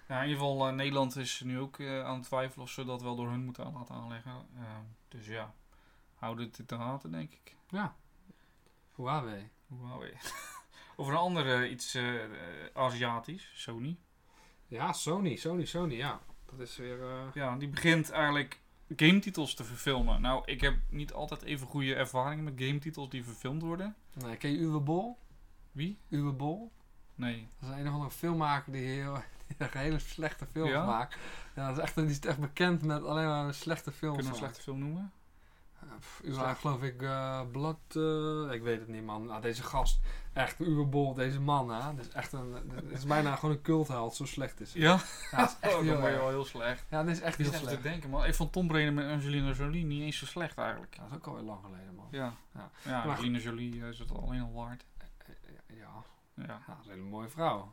[0.08, 3.02] In ieder geval, eh, Nederland is nu ook eh, aan het twijfelen of ze dat
[3.02, 4.46] wel door hun moeten laten aanleggen.
[4.56, 4.62] Eh,
[5.08, 5.54] dus ja,
[6.14, 7.56] houden het in de gaten, denk ik.
[7.70, 7.96] Ja.
[8.94, 9.50] Huawei.
[9.68, 10.12] Huawei.
[10.96, 12.30] Over een andere iets eh, eh,
[12.74, 13.96] Aziatisch, Sony.
[14.66, 16.20] Ja, Sony, Sony, Sony, ja.
[16.46, 17.02] Dat is weer...
[17.10, 18.60] eh, Ja, die begint eigenlijk
[18.96, 20.20] gametitels te verfilmen.
[20.20, 23.94] Nou, ik heb niet altijd even goede ervaringen met gametitels die verfilmd worden.
[24.12, 25.18] nee, ken je Uwe Bol?
[25.72, 25.98] Wie?
[26.08, 26.72] Uwe Bol?
[27.14, 27.48] Nee.
[27.60, 29.14] Dat is een of andere filmmaker die, heel,
[29.46, 30.84] die echt hele slechte films Ja?
[30.86, 31.16] maakt.
[31.54, 34.16] Ja, dat is echt, die is echt bekend met alleen maar slechte films.
[34.16, 35.12] Kunnen we een slechte film noemen?
[36.22, 37.76] U waren geloof ik eh Blood...
[37.96, 39.26] eh, ik weet het niet, man.
[39.26, 40.00] Nou, deze gast,
[40.32, 41.94] echt uberbol, deze man, hè.
[41.94, 42.54] Dit is echt een...
[42.82, 44.72] Dit is bijna gewoon een cultheld, zo slecht is.
[44.72, 44.98] Ja?
[45.30, 46.84] Ja, dat is echt Oh, heel heel slecht.
[46.90, 47.68] Ja, dit is echt heel slecht.
[47.76, 50.94] te denken, maar ik vond Tom Raider met Angelina Jolie niet eens zo slecht eigenlijk.
[50.94, 52.06] Ja, dat is ook alweer lang geleden, man.
[52.10, 52.32] Ja,
[52.84, 53.02] Ja.
[53.02, 54.84] Angelina Jolie eh, is het alleen al waard.
[55.68, 55.74] Ja,
[56.34, 57.72] ja, ja, dat is een hele mooie vrouw.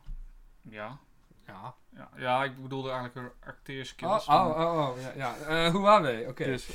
[0.62, 0.98] ja.
[1.46, 1.74] Ja.
[1.96, 4.26] Ja, ja ik bedoelde eigenlijk acteerskills.
[4.26, 5.12] Oh, oh, oh, oh, ja.
[5.16, 5.36] ja.
[5.36, 6.44] Eh, Huawei, oké.
[6.44, 6.68] Dus.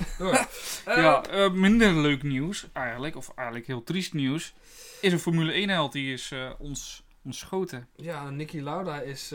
[0.86, 4.54] Eh, ja, eh, minder leuk nieuws eigenlijk, of eigenlijk heel triest nieuws,
[5.02, 7.88] is een Formule 1 held die is ons ontschoten.
[7.96, 9.34] Ja, Nicky Lauda is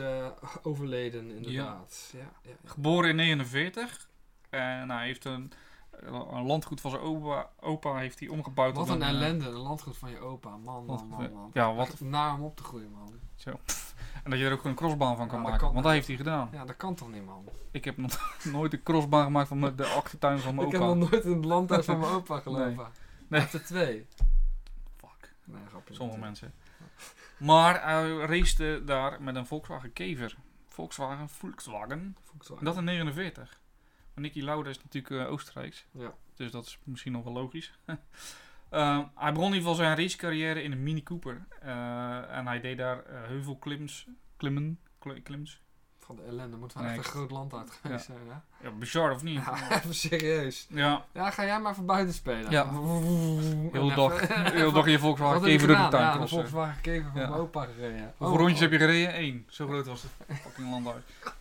[0.62, 2.10] overleden, inderdaad.
[2.12, 2.30] Ja.
[2.42, 4.08] Ja, Geboren in 49
[4.50, 5.52] en hij heeft een,
[6.30, 9.96] een landgoed van zijn opa, opa heeft hij omgebouwd Wat een eh, ellende, een landgoed
[9.96, 10.48] van je opa.
[10.56, 11.50] Man, man, man, man.
[11.54, 13.12] ja, wat- Echt naar om op te groeien, man.
[13.34, 13.60] Zo.
[14.24, 15.58] En dat je er ook een crossbaan van kan Ja, maken.
[15.60, 16.48] kan want dat heeft hij gedaan.
[16.52, 17.48] Ja, dat kan toch niet, man?
[17.70, 20.86] Ik heb nog nooit een crossbaan gemaakt van de achtertuin van mijn Ik opa.
[20.88, 22.76] heb nog nooit in het landhuis van mijn opa gelopen.
[23.28, 23.40] Nee.
[23.40, 23.48] Nee.
[23.50, 24.06] De twee.
[24.96, 25.94] Fuck, Nee, grapje.
[25.94, 26.52] sommige mensen.
[27.36, 30.36] Maar hij race daar met een Volkswagen Kever.
[30.68, 32.16] Volkswagen, Volkswagen.
[32.24, 32.64] Volkswagen.
[32.64, 33.60] Dat in 49.
[34.14, 35.86] Maar Nicky Lauda is natuurlijk eh, Oostenrijks.
[35.90, 36.14] Ja.
[36.34, 37.72] Dus dat is misschien nog wel logisch.
[38.74, 41.46] Ehm, hij begon in ieder geval zijn racecarrière in een Mini Cooper.
[41.60, 44.06] Eh, en hij deed daar eh, heuvelklims.
[44.36, 44.80] Klimmen.
[44.98, 45.62] kli- Klims.
[45.98, 48.34] Van de ellende moet wel Nee, echt een groot land uit geweest zijn, hè?
[48.64, 49.40] Ja, bizar of niet?
[49.44, 50.66] Ja, even serieus.
[50.70, 52.50] Ja, Ja, ga jij maar even buiten spelen.
[52.50, 52.66] Ja.
[53.72, 56.38] Heel dag, heel dag in je Volkswagen Kever door de tuin Ja, crossen.
[56.38, 57.28] Volkswagen Kever van Ja.
[57.28, 58.12] mijn opa gereden.
[58.16, 59.18] Hoeveel rondjes heb je gereden?
[59.20, 59.44] Eén.
[59.48, 61.02] Zo groot was het fucking landhuis.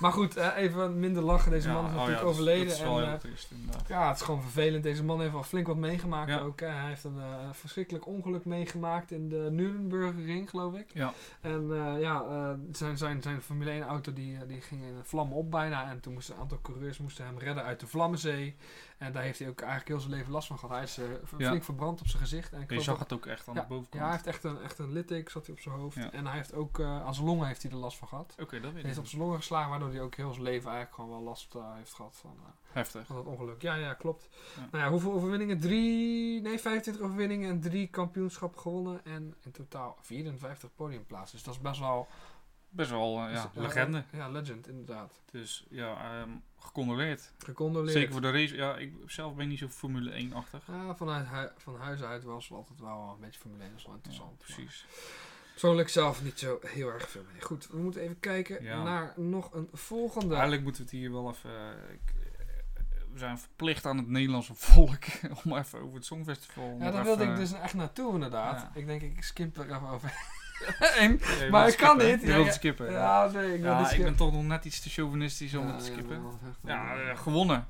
[0.00, 1.50] Maar goed, eh, even minder lachen.
[1.50, 2.66] Deze man is oh natuurlijk overleden.
[2.66, 3.88] Dat is wel en, heel triest inderdaad.
[3.88, 4.82] ja, het is gewoon vervelend.
[4.82, 6.38] Deze man heeft al flink wat meegemaakt Ja.
[6.38, 6.60] ook.
[6.60, 6.66] hè.
[6.66, 10.86] Hij heeft een eh, verschrikkelijk ongeluk meegemaakt in de Nürburgring, geloof ik.
[10.92, 11.12] Ja.
[11.40, 15.36] En eh, ja, eh, zijn, zijn, zijn Formule 1 auto die, die ging in vlammen
[15.36, 15.90] op bijna.
[15.90, 18.56] En toen moesten een aantal coureurs moesten hem redden uit de Vlammenzee.
[18.98, 20.74] En daar heeft hij ook eigenlijk heel zijn leven last van gehad.
[20.74, 21.04] Hij is eh,
[21.38, 21.48] Ja.
[21.48, 22.52] flink verbrand op zijn gezicht.
[22.52, 23.94] En ik Je zag dat- het ook echt aan ja, de bovenkant.
[23.94, 25.96] ja, hij heeft echt een, echt een litteken zat hij op zijn hoofd.
[25.96, 26.12] Ja.
[26.12, 28.34] En hij heeft ook eh, aan zijn longen heeft hij er last van gehad.
[28.40, 30.70] Oké, dat weet Hij heeft op zijn longen geslagen, waardoor hij ook heel zijn leven
[30.70, 32.36] eigenlijk gewoon wel last eh, heeft gehad van,
[32.72, 33.06] Heftig.
[33.06, 33.62] van dat ongeluk.
[33.62, 34.28] Ja, ja, klopt.
[34.70, 35.60] Nou ja, hoeveel overwinningen?
[35.60, 39.04] Drie, nee, 25 overwinningen en drie kampioenschappen gewonnen.
[39.04, 41.36] En in totaal 54 podiumplaatsen.
[41.36, 42.08] Dus dat is best wel...
[42.74, 44.04] Best wel, eh, ja, is, eh, legende.
[44.12, 45.20] ja, legend, inderdaad.
[45.30, 47.32] Dus ja, ehm gecondoleerd.
[47.38, 47.92] Gecondoleerd.
[47.92, 48.54] Zeker voor de race.
[48.56, 50.66] Ja, ik zelf ben niet zo Formule 1-achtig.
[50.66, 53.70] Ja, vanuit hui- van huis uit was het altijd wel een beetje Formule 1.
[53.70, 54.38] Dat is wel Ja, interessant.
[54.38, 54.86] precies.
[55.50, 57.40] Persoonlijk zelf niet zo heel erg veel mee.
[57.42, 58.82] Goed, we moeten even kijken Ja.
[58.82, 60.32] naar nog een volgende.
[60.32, 61.50] Eigenlijk moeten we het hier wel even...
[61.50, 62.14] eh, ik-
[63.12, 65.04] we zijn verplicht aan het Nederlandse volk
[65.44, 66.76] om even over het Songfestival...
[66.80, 68.60] Ja, daar wilde ik dus echt naartoe inderdaad.
[68.60, 68.70] Ja.
[68.74, 70.12] Ik denk ik skip er even over.
[71.50, 72.20] Maar ik kan skippen, niet.
[72.20, 72.52] Je Ja, wilt ja.
[72.52, 72.90] skippen.
[72.92, 74.04] Ja, nee, ik wil Ja, niet ik skippen.
[74.16, 76.22] ben toch nog net iets te chauvinistisch om Ja, het te skippen.
[76.64, 77.66] Ja, eh, gewonnen.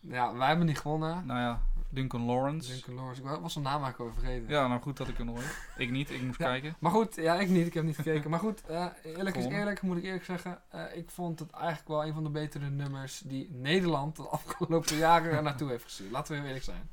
[0.00, 1.26] ja, wij hebben niet gewonnen.
[1.26, 1.60] Nou ja,
[1.90, 2.72] Duncan Lawrence.
[2.72, 3.20] Duncan Lawrence.
[3.22, 4.48] Ik was zijn naam eigenlijk al vergeten.
[4.48, 5.58] Ja, nou goed dat ik nog weet.
[5.76, 6.76] Ik niet, ik moest kijken.
[6.78, 7.66] Maar goed, ja, ik niet.
[7.66, 8.30] Ik heb niet gekeken.
[8.30, 10.58] Maar goed, eh, eerlijk is eerlijk, moet ik eerlijk zeggen.
[10.70, 14.96] eh, ik vond het eigenlijk wel een van de betere nummers die Nederland de afgelopen
[14.96, 16.10] jaren naartoe heeft gestuurd.
[16.10, 16.90] Laten we eerlijk zijn.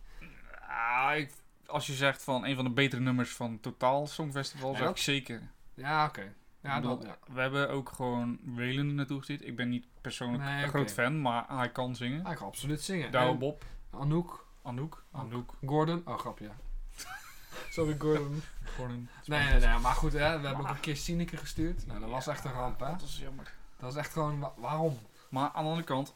[0.69, 1.31] Ah, ik,
[1.67, 4.97] als je zegt van een van de betere nummers van Totaal Songfestival, Ja, zeg ik
[4.97, 5.41] zeker.
[5.73, 6.33] Ja, oké.
[6.61, 7.07] Ja, dat.
[7.33, 9.45] We hebben ook gewoon Welen er naartoe gestuurd.
[9.45, 12.25] Ik ben niet persoonlijk Nee, een groot fan, maar hij kan zingen.
[12.25, 13.11] Hij kan absoluut zingen.
[13.11, 16.01] Douwe Bob, Anouk, Anouk, Anouk, Gordon.
[16.05, 16.49] Oh, grapje.
[17.69, 18.41] Sorry, Gordon.
[18.77, 19.09] Gordon.
[19.25, 21.85] Nee, nee, nee, maar goed, hè, we hebben ook een keer Sineke gestuurd.
[21.87, 22.91] Nou, dat was echt een ramp, hè.
[22.91, 23.53] Dat is jammer.
[23.79, 24.97] Dat is echt gewoon, wa- waarom?
[25.29, 26.13] Maar aan de andere kant,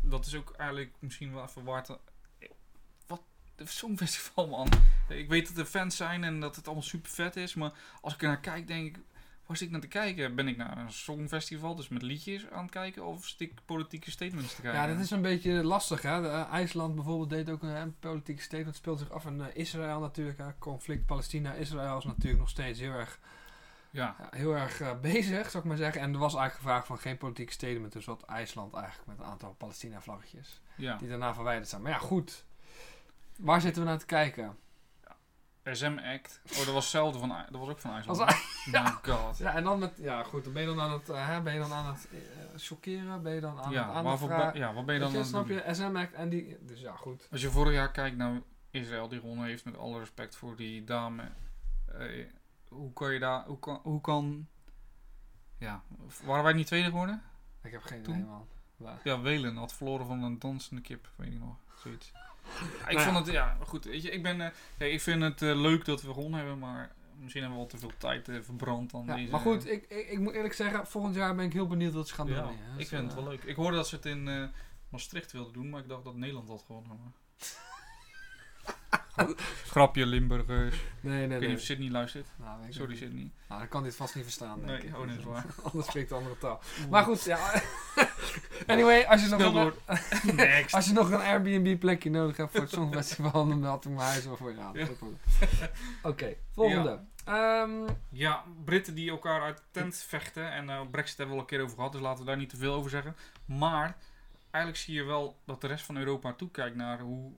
[0.00, 1.90] dat is ook eigenlijk misschien wel even waard.
[3.60, 4.68] De Songfestival, man.
[5.08, 8.14] Ik weet dat er fans zijn en dat het allemaal super vet is, maar als
[8.14, 9.02] ik er naar kijk, denk ik.
[9.46, 10.34] Waar zit ik naar te kijken?
[10.34, 14.10] Ben ik naar een songfestival, dus met liedjes aan het kijken, of zit ik politieke
[14.10, 14.80] statements te kijken?
[14.80, 16.20] Ja, dat is een beetje lastig, hè.
[16.20, 18.76] De, eh, IJsland bijvoorbeeld deed ook een, een politieke statement.
[18.76, 20.58] speelt zich af in eh, Israël natuurlijk, hè.
[20.58, 23.18] Conflict Palestina-Israël is natuurlijk nog steeds heel erg,
[23.90, 26.00] Ja, ja, heel erg eh, bezig, zou ik maar zeggen.
[26.00, 27.92] En er was eigenlijk gevraagd van geen politieke statement.
[27.92, 30.60] Dus wat IJsland eigenlijk met een aantal Palestina-vlaggetjes.
[30.76, 30.96] ja.
[30.96, 31.82] Die daarna verwijderd zijn.
[31.82, 32.44] Maar ja, goed.
[33.40, 34.58] Waar zitten we naar te kijken?
[35.72, 36.40] SM Act.
[36.50, 38.18] Oh, dat was hetzelfde van, I- dat was ook van IJsland.
[38.72, 39.38] My god.
[39.38, 41.52] Ja, en dan met, ja goed, dan ben je dan aan het, eh, hè, ben
[41.54, 42.18] je dan aan het eh,
[42.56, 45.14] chockeren, ben je dan aan Ja, het waarvoor ben- ja, wat ben je dan je,
[45.16, 47.28] aan het snap je, SM Act en die, dus ja goed.
[47.30, 50.84] Als je vorig jaar kijkt naar Israël die gewonnen heeft, met alle respect voor die
[50.84, 51.22] dame.
[51.98, 52.26] eh,
[52.68, 54.46] hoe kan je daar, hoe kan, hoe kan,
[55.58, 55.82] ja,
[56.24, 57.22] waren wij niet tweede geworden?
[57.62, 58.46] Ik heb geen idee man.
[59.04, 62.12] Ja, Welen had verloren van een dansende kip, weet ik nog, zoiets.
[62.80, 65.22] Ja, ik Nou vond het, ja, goed, weet je, ik ben, eh, ja, ik vind
[65.22, 68.28] het eh, leuk dat we gewonnen hebben, maar misschien hebben we al te veel tijd
[68.28, 69.30] eh, verbrand Ja, deze.
[69.30, 72.08] maar goed, ik, ik, ik moet eerlijk zeggen, volgend jaar ben ik heel benieuwd wat
[72.08, 72.56] ze gaan ja, doen.
[72.58, 72.72] hè.
[72.72, 73.42] ik Dus, vind het wel leuk.
[73.42, 74.50] Ik hoorde dat ze het in
[74.88, 77.14] Maastricht wilden doen, maar ik dacht dat Nederland had gewonnen.
[79.70, 80.74] Grapje Limburgers.
[80.76, 81.48] Ik Nee, nee, weet nee.
[81.48, 82.26] niet of Sydney luistert.
[82.36, 82.98] Nou, weet ik Sorry niet.
[82.98, 83.30] Sydney.
[83.48, 84.96] Nou, dan kan dit vast niet verstaan, denk Nee, ik.
[84.98, 85.44] oh nee, waar.
[85.62, 86.60] Anders spreekt een andere taal.
[86.90, 87.62] Maar goed, ja.
[88.66, 89.72] anyway, als je, nog een,
[90.70, 94.08] als je nog een Airbnb plekje nodig hebt voor het Songfestival, dan meld ik mijn
[94.08, 94.74] huis wel voor je aan.
[94.74, 94.86] Ja.
[96.02, 97.00] Oké, volgende.
[97.24, 97.70] Ehm,
[98.10, 100.52] Ja, Britten die elkaar uit de tent vechten.
[100.52, 102.48] En eh Brexit hebben we al een keer over gehad, dus laten we daar niet
[102.48, 103.16] te veel over zeggen.
[103.44, 103.96] Maar
[104.50, 107.32] eigenlijk zie je wel dat de rest van Europa toekijkt naar hoe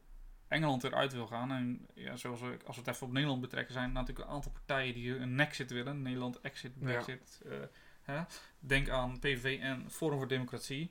[0.52, 1.52] Engeland eruit wil gaan.
[1.52, 4.34] En ja, zoals we, als we het even op Nederland betrekken, zijn er natuurlijk een
[4.34, 6.02] aantal partijen die een exit willen.
[6.02, 6.84] Nederland exit, Ja.
[6.84, 7.40] Brexit.
[7.48, 7.56] eh,
[8.02, 8.22] hè.
[8.58, 10.90] Denk aan PVV en Forum voor Democratie.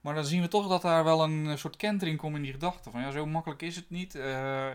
[0.00, 2.52] Maar dan zien we toch dat daar wel een eh, soort kentering komt in die
[2.52, 2.90] gedachte.
[2.90, 4.14] Van ja, zo makkelijk is het niet.
[4.14, 4.70] Eh,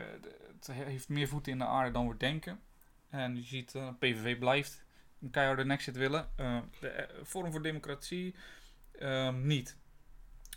[0.55, 2.60] het heeft meer voeten in de aarde dan we denken.
[3.10, 4.84] En je ziet, eh PVV blijft
[5.21, 6.29] een keiharde exit willen.
[6.36, 8.36] Eh, de Forum voor Democratie
[8.99, 9.77] ehm, niet.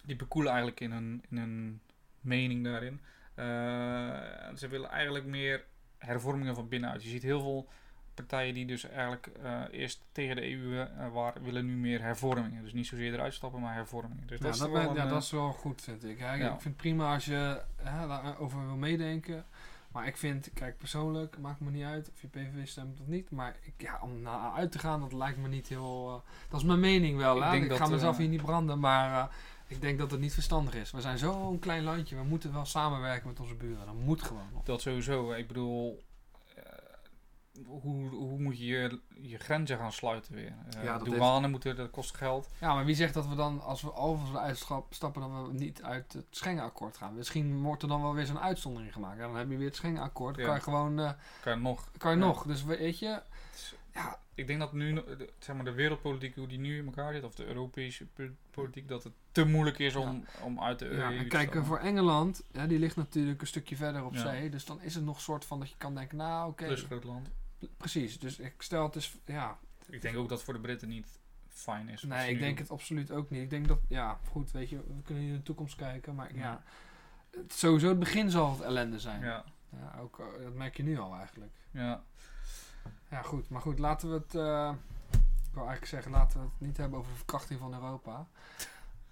[0.05, 1.81] Die bekoelen eigenlijk in hun, in hun
[2.21, 3.01] mening daarin.
[3.39, 5.65] Eh, ze willen eigenlijk meer
[5.99, 7.03] hervormingen van binnenuit.
[7.03, 7.69] Je ziet heel veel
[8.15, 12.63] partijen die dus eigenlijk eh, eerst tegen de EU eh, waren, willen nu meer hervormingen.
[12.63, 14.27] Dus niet zozeer eruit stappen, maar hervormingen.
[14.27, 16.19] Dus ja, dat, is dat, ben- ja, een, dat is wel goed, vind ik.
[16.19, 16.43] Ja, ik-.
[16.43, 19.45] Ik vind het prima als je daarover wil meedenken.
[19.93, 23.31] Maar ik vind, kijk, persoonlijk maakt me niet uit of je PVV stemt of niet.
[23.31, 26.25] Maar ik, ja, om naar uit te gaan, dat lijkt me niet heel...
[26.49, 27.37] dat is mijn mening wel.
[27.37, 27.55] Ik hè.
[27.55, 29.31] Ik, dat, ga mezelf hier niet branden, maar
[29.69, 30.91] ik denk dat het niet verstandig is.
[30.91, 33.87] We zijn zo'n klein landje, we moeten wel samenwerken met onze buren.
[33.87, 34.49] Dat moet gewoon.
[34.65, 35.33] Dat sowieso.
[35.33, 36.03] Ik bedoel,
[36.55, 36.63] eh,
[37.67, 40.55] hoe, hoe moet je je, je grenzen gaan sluiten weer?
[40.77, 42.49] Eh Ja, douane moeten, dat kost geld.
[42.61, 43.93] Ja, maar wie zegt dat we dan, als we
[44.33, 47.15] we uitstappen, dat we niet uit het Schengenakkoord gaan?
[47.15, 49.19] Misschien wordt er dan wel weer zo'n uitzondering gemaakt.
[49.19, 50.37] Ja, dan heb je weer het Schengenakkoord.
[50.37, 50.45] Ja.
[50.45, 51.91] kan je gewoon, eh, Kan je nog.
[51.99, 52.43] kan je nog.
[52.47, 53.23] Dus we- weet je,
[53.99, 57.13] Is- Ik denk dat nu, de, zeg maar, de wereldpolitiek, hoe die nu in elkaar
[57.13, 60.89] zit, of de Europese po- politiek, dat het te moeilijk is om, om uit de
[60.91, 64.15] EU ja, en kijk, eh, voor Engeland, ja, die ligt natuurlijk een stukje verder op
[64.15, 64.21] Ja.
[64.21, 64.51] zee.
[64.51, 67.31] Dus dan is het nog soort van dat je kan denken, nou oké, Plus land.
[67.77, 68.19] precies.
[68.19, 71.07] Dus ik stel het is, ja, Ik denk ook dat voor de Britten niet
[71.49, 72.03] fijn is.
[72.03, 73.43] nee, ik denk het absoluut ook niet.
[73.43, 76.41] Ik denk dat, ja, goed, weet je, we kunnen in de toekomst kijken, maar ja,
[76.41, 76.63] Ja.
[77.31, 79.21] het, sowieso het begin zal het ellende zijn.
[79.21, 79.45] Ja,
[79.81, 81.53] Ja, ook, eh, dat merk je nu al eigenlijk.
[81.71, 82.03] ja.
[83.11, 83.49] Ja, goed.
[83.49, 84.35] Maar goed, laten we het...
[84.35, 84.73] eh,
[85.49, 88.27] ik wil eigenlijk zeggen, laten we het niet hebben over de verkrachting van Europa.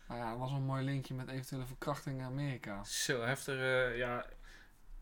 [0.09, 2.85] Nou ja, dat was een mooi linkje met eventuele verkrachting in Amerika.
[2.85, 3.55] Zo heftig.
[3.55, 4.25] eh, ja,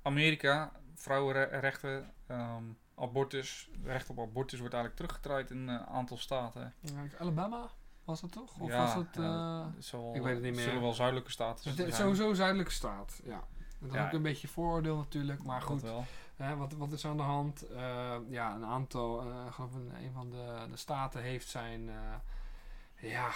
[0.02, 2.62] Amerika, vrouwenrechten, ehm,
[2.98, 6.74] abortus, recht op abortus wordt eigenlijk teruggedraaid in een aantal staten.
[6.80, 7.70] Ja, Alabama
[8.04, 8.58] was het toch?
[8.58, 9.06] Of Ja, was het...
[9.14, 9.22] ja,
[9.60, 10.64] eh, Het zal, ik weet het niet meer.
[10.64, 11.88] zullen wel zuidelijke staten het zijn.
[11.88, 13.44] is sowieso zuidelijke staat, ja.
[13.86, 14.06] Dat is Ja.
[14.06, 15.82] ook een beetje vooroordeel natuurlijk, maar goed.
[15.82, 16.04] wel.
[16.36, 17.62] Hè, wat, wat is aan de hand?
[17.68, 21.88] Eh, ja, een aantal, ik geloof een, een van de, de staten heeft zijn...
[21.88, 23.30] eh, ja,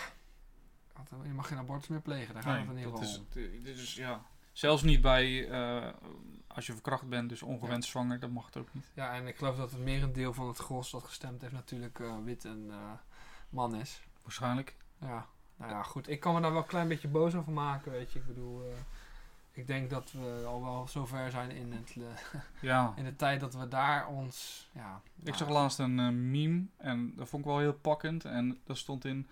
[1.22, 2.98] je mag geen abortus meer plegen, daar gaat Nee, het in ieder
[3.76, 4.22] geval ja.
[4.52, 5.50] Zelfs niet bij,
[6.46, 8.90] als je verkracht bent, dus ongewenst zwanger, dat mag het ook niet.
[8.94, 12.44] Ja, en ik geloof dat het merendeel van het gros dat gestemd heeft natuurlijk wit
[12.44, 12.70] en
[13.50, 14.02] man is.
[14.22, 14.76] Waarschijnlijk.
[15.00, 16.08] Ja, nou ja, goed.
[16.08, 18.18] Ik kan me daar wel een klein beetje boos over maken, weet je.
[18.18, 18.62] Ik bedoel,
[19.58, 22.40] ik denk dat we al wel zover zijn in, het, eh,
[22.70, 22.92] Ja.
[22.96, 25.00] in de tijd dat we daar ons, ja...
[25.18, 28.24] Ik nou, zag laatst een eh, meme en dat vond ik wel heel pakkend.
[28.24, 29.26] En daar stond in,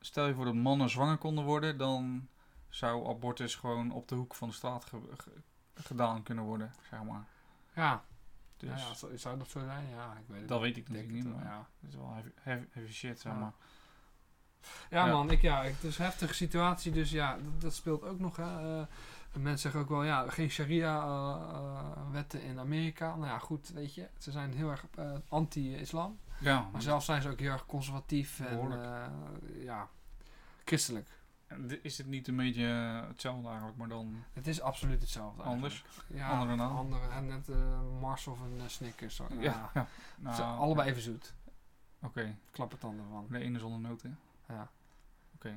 [0.00, 2.28] stel je voor dat mannen zwanger konden worden, dan
[2.68, 5.42] zou abortus gewoon op de hoek van de straat ge- ge-
[5.74, 7.24] gedaan kunnen worden, zeg maar.
[7.74, 8.04] Ja,
[8.56, 8.76] Dus ja,
[9.10, 9.86] ja, zou, dat zo zijn?
[9.88, 11.66] Ja, ik weet het dat weet ik denk natuurlijk niet, het maar ja.
[11.80, 13.38] dat is wel heavy, heavy, heavy shit, zeg Ja.
[13.38, 13.52] maar.
[14.90, 18.18] Ja, man, ik, ja, het is een heftige situatie, dus ja, dat, dat speelt ook
[18.18, 18.36] nog.
[18.36, 18.80] Hè.
[19.32, 23.14] Eh, mensen zeggen ook wel, ja, geen sharia-wetten in Amerika.
[23.14, 26.18] Nou ja, goed, weet je, ze zijn heel erg eh, anti-islam.
[26.40, 29.06] Ja, Maar zelf zijn ze ook heel erg conservatief en eh,
[29.64, 29.88] ja,
[30.64, 31.08] christelijk.
[31.46, 32.66] en is het niet een beetje
[33.02, 35.42] eh, hetzelfde eigenlijk, maar dan Het is absoluut hetzelfde.
[35.42, 35.82] anders?
[35.84, 36.08] eigenlijk.
[36.14, 36.76] Ja, Andere naam?
[36.76, 37.56] Andere, en net eh,
[38.00, 39.16] Mars of een eh, Snickers.
[39.16, 39.26] zo.
[39.30, 39.86] Ja, Ja, ja.
[40.16, 41.34] Ze Nou, zijn allebei even zoet.
[42.02, 43.26] Oké, Klappertanden van.
[43.30, 44.18] de ene zonder noten.
[44.48, 44.68] Ja.
[45.34, 45.56] Oké.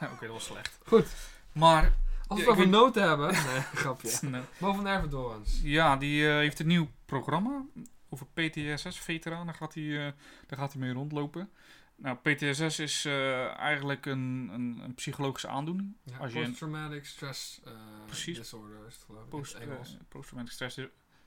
[0.12, 0.78] Oké, dat was slecht.
[0.86, 1.14] Goed.
[1.52, 1.92] Maar,
[2.26, 3.32] Als we Ja, noten hebben.
[3.52, 4.28] Nee, grapje.
[4.28, 4.42] nee.
[4.58, 5.60] Boven Ervedorens.
[5.62, 7.64] Ja, die eh, heeft een nieuw programma
[8.08, 9.54] over PTSS-veteranen.
[9.54, 10.12] Gaat hij, eh,
[10.46, 11.50] daar gaat hij mee rondlopen.
[11.96, 15.96] Nou, PTSS is eh, eigenlijk een, een, een psychologische aandoening.
[16.02, 17.72] Ja, Als je een- Post-traumatic stress eh,
[18.06, 18.36] Precies.
[18.38, 19.68] disorder is het geloof ik Post, eh,
[20.08, 20.78] Post-traumatic stress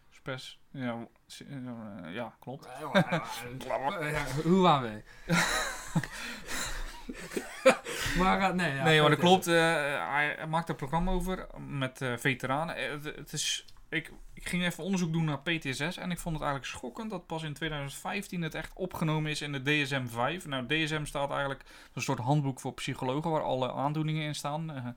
[0.09, 0.59] stress.
[0.71, 1.07] Ja,
[1.47, 2.67] eh, ja, klopt.
[4.43, 5.35] hoe waren we?
[8.17, 9.47] Maar eh, nee, ja, nee, maar dat klopt.
[9.47, 9.55] eh,
[10.09, 12.75] hij, maakt een programma over met eh, veteranen.
[13.15, 16.65] Het, is ik, ik ging even onderzoek doen naar PTSS en ik vond het eigenlijk
[16.65, 20.47] schokkend dat pas in 2015 het echt opgenomen is in de DSM-5.
[20.47, 24.95] Nou, DSM staat eigenlijk een soort handboek voor psychologen waar alle aandoeningen in staan.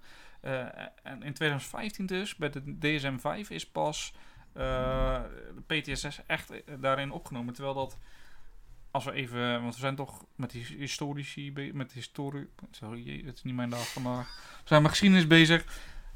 [1.03, 4.13] En in 2015 dus, bij de DSM-5 is pas
[4.53, 5.21] eh,
[5.55, 7.55] de PTSS echt daarin opgenomen.
[7.55, 7.99] Terwijl dat,
[8.91, 13.43] als we even, want we zijn toch met die historici, met historie, sorry, het is
[13.43, 14.27] niet mijn dag vandaag.
[14.63, 15.65] We zijn met geschiedenis bezig.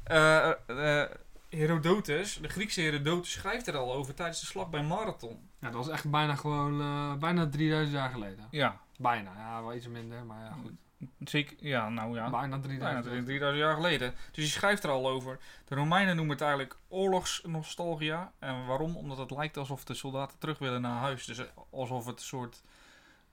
[0.03, 1.09] Eh, eh,
[1.49, 5.49] Herodotus, de Griekse Herodotus, schrijft er al over tijdens de slag bij Marathon.
[5.59, 8.47] Ja, dat was echt bijna gewoon, eh, bijna 3000 jaar geleden.
[8.51, 10.71] Ja, Bijna, ja, wel iets minder, maar ja, goed.
[11.19, 11.57] Zeker.
[11.59, 12.29] Ja, nou ja.
[12.29, 13.23] Bijna 3000 Bijna jaar.
[13.23, 14.13] 3000 jaar geleden.
[14.31, 15.39] Dus hij schrijft er al over.
[15.65, 18.31] De Romeinen noemen het eigenlijk oorlogsnostalgia.
[18.39, 18.95] En waarom?
[18.95, 21.25] Omdat het lijkt alsof de soldaten terug willen naar huis.
[21.25, 22.63] Dus alsof het een soort,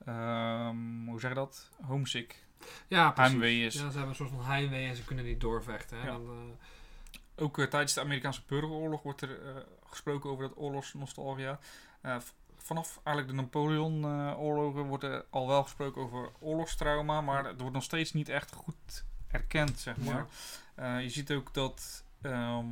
[0.05, 1.69] ehm, hoe zeg je dat?
[1.81, 2.45] Homesick
[2.87, 3.31] Ja, precies.
[3.31, 3.73] heimwee is.
[3.73, 5.97] Ja, ze hebben een soort van heimwee en ze kunnen niet doorvechten.
[5.97, 6.07] Hè?
[6.07, 6.11] Ja.
[6.11, 11.59] Dan, eh, Ook eh, tijdens de Amerikaanse burgeroorlog wordt er eh, gesproken over dat oorlogsnostalgia.
[12.63, 17.83] Vanaf eigenlijk de Napoleon-oorlogen wordt er al wel gesproken over oorlogstrauma, maar het wordt nog
[17.83, 20.25] steeds niet echt goed erkend, zeg maar.
[20.75, 22.67] Eh, je ziet ook dat ehm,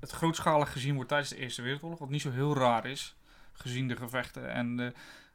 [0.00, 3.16] het grootschalig gezien wordt tijdens de Eerste Wereldoorlog, wat niet zo heel raar is,
[3.52, 4.50] gezien de gevechten.
[4.52, 4.92] En de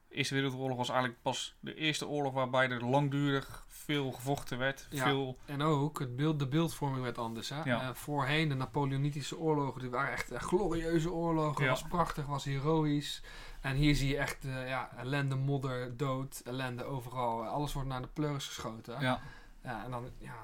[0.09, 4.87] Eerste Wereldoorlog was eigenlijk pas de eerste oorlog waarbij er langdurig veel gevochten werd.
[4.89, 5.03] Ja.
[5.03, 7.49] Veel, En ook, het beeld, de beeldvorming werd anders.
[7.49, 7.63] Hè?
[7.63, 7.81] Ja.
[7.81, 11.63] Eh, voorheen, de Napoleonitische oorlogen, die waren echt eh, glorieuze oorlogen.
[11.63, 11.69] Ja.
[11.69, 13.23] was prachtig, was heroïs.
[13.61, 17.45] En hier zie je echt eh, ja, ellende, modder, dood, ellende overal.
[17.45, 18.97] Alles wordt naar de pleuris geschoten.
[18.97, 19.01] hè.
[19.01, 19.21] ja.
[19.63, 20.35] Ja, en dan, ja,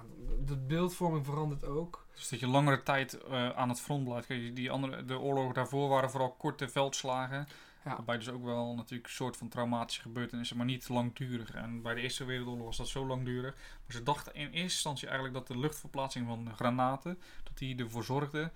[0.45, 2.05] de beeldvorming verandert ook.
[2.15, 4.27] Dus dat je langere tijd aan het front blijft.
[4.27, 7.47] Kijk, die andere, de oorlogen daarvoor waren vooral korte veldslagen.
[7.85, 7.95] Ja.
[7.95, 11.51] Waarbij dus ook wel natuurlijk een soort van traumatische gebeurtenissen, maar niet langdurig.
[11.51, 13.55] En bij de Eerste Wereldoorlog was dat zo langdurig.
[13.55, 18.03] Maar ze dachten in eerste instantie eigenlijk dat de luchtverplaatsing van granaten, dat die ervoor
[18.03, 18.51] zorgde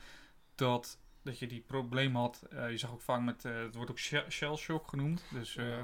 [0.55, 0.97] dat,
[1.29, 2.41] dat je die probleem had.
[2.49, 5.23] Eh, je zag ook vaak met, eh, het wordt ook shell, shell shock genoemd.
[5.31, 5.77] Dus eh,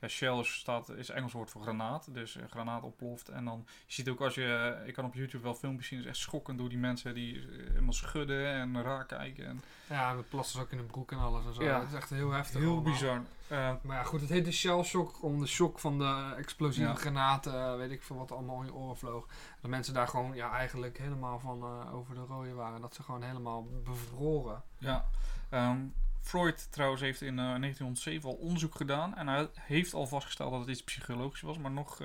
[0.00, 2.14] Ja, shell staat, is Engels woord voor granaat.
[2.14, 3.28] Dus granaat ontploft.
[3.28, 6.04] En dan, je ziet ook als je, ik kan op YouTube wel filmpjes zien, is
[6.04, 9.46] echt schokkend door die mensen die helemaal schudden en raar kijken.
[9.46, 11.62] En Ja, met plassen ook in de broek en alles en zo.
[11.62, 11.80] Ja.
[11.80, 12.60] Het is echt heel heftig.
[12.60, 12.92] heel allemaal.
[12.92, 13.22] bizar.
[13.50, 16.88] Eh, Maar ja, goed, het heet de shell shock om de shock van de explosieve
[16.88, 16.94] Ja.
[16.94, 19.26] granaten, eh, weet ik veel wat allemaal in je oren vloog.
[19.60, 22.80] Dat mensen daar gewoon ja, eigenlijk helemaal van eh, over de rode waren.
[22.80, 24.62] Dat ze gewoon helemaal bevroren.
[24.78, 25.04] Ja,
[25.48, 25.78] ehm,
[26.20, 30.60] Freud trouwens heeft in eh, 1907 al onderzoek gedaan en hij heeft al vastgesteld dat
[30.60, 31.98] het iets psychologisch was, maar nog,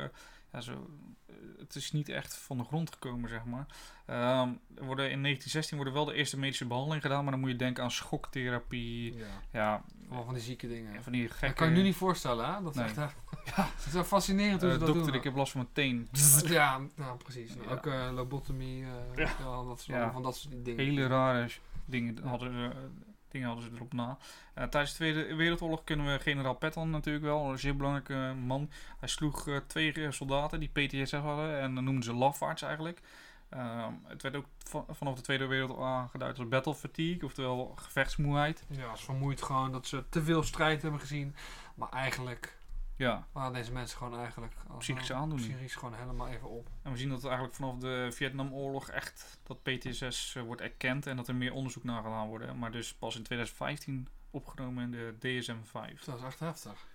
[0.51, 0.87] ja, zo,
[1.59, 3.65] het is niet echt van de grond gekomen, zeg maar.
[4.05, 7.55] Er worden, in 1916 worden wel de eerste medische behandelingen gedaan, maar dan moet je
[7.55, 9.25] denken aan schoktherapie, Ja.
[9.51, 10.93] ja, Allemaal van die zieke dingen.
[10.93, 11.45] ja, van die gekke...
[11.45, 12.61] Dat kan je nu niet voorstellen, hè?
[12.63, 12.85] Dat is Nee.
[12.85, 12.95] echt,
[13.55, 15.15] ja, het is wel fascinerend hoe Eh, ze dat dokter, doen.
[15.15, 16.09] ik heb last van mijn teen.
[16.57, 17.55] Ja, nou, precies.
[17.55, 17.73] Nou, Ja.
[17.75, 19.31] Ook eh, lobotomie, eh, Ja.
[19.39, 20.85] ja, dat soort, van dat soort dingen.
[20.85, 21.47] Hele rare
[21.85, 22.89] dingen hadden, ze-
[23.29, 24.17] dingen hadden ze erop na.
[24.53, 28.69] Tijdens de Tweede Wereldoorlog kunnen we generaal Patton natuurlijk wel, een zeer belangrijke man.
[28.99, 32.99] Hij sloeg twee soldaten die PTSS hadden en dan noemden ze lafaards eigenlijk.
[33.55, 38.63] Ehm, het werd ook va- vanaf de Tweede Wereldoorlog aangeduid als battle fatigue, oftewel gevechtsmoeheid.
[38.69, 41.35] Ja, is vermoeid gewoon dat ze te veel strijd hebben gezien.
[41.75, 42.57] Maar eigenlijk
[42.97, 44.53] Ja, waren deze mensen gewoon eigenlijk...
[44.69, 45.49] als- Psychische aandoening.
[45.51, 46.67] Psychisch gewoon helemaal even op.
[46.81, 51.15] en we zien dat eigenlijk vanaf de Vietnamoorlog echt dat PTSS eh, wordt erkend en
[51.15, 52.53] dat er meer onderzoek naar gedaan wordt.
[52.55, 56.05] Maar dus pas in 2015 opgenomen in de DSM-5.
[56.05, 56.85] Dat is echt heftig.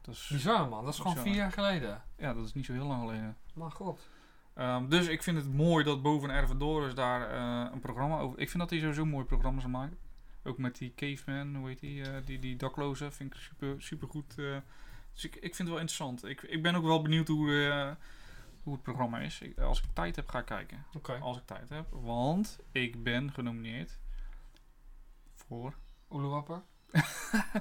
[0.00, 1.28] Dat is, Bizar man, dat is gewoon Bizar.
[1.28, 2.02] vier jaar geleden.
[2.16, 3.36] ja, dat is niet zo heel lang geleden.
[3.54, 4.08] Maar god.
[4.54, 8.38] Ehm, dus ik vind het mooi dat boven Ervedorus daar eh, een programma over...
[8.38, 9.94] Ik vind dat hij sowieso mooie programma's maakt.
[10.44, 14.08] Ook met die caveman, hoe heet die, eh, die, die daklozen, vind ik super, super
[14.08, 14.38] goed.
[14.38, 14.56] eh.
[15.12, 16.24] dus ik, ik vind het wel interessant.
[16.24, 17.96] Ik, ik ben ook wel benieuwd hoe,
[18.62, 19.40] hoe het programma is.
[19.40, 20.84] Ik- als ik tijd heb, ga ik kijken.
[20.96, 21.12] Oké.
[21.20, 21.86] Als ik tijd heb.
[21.90, 23.98] Want ik ben genomineerd
[25.34, 25.74] voor...
[26.10, 26.62] Oelewapper?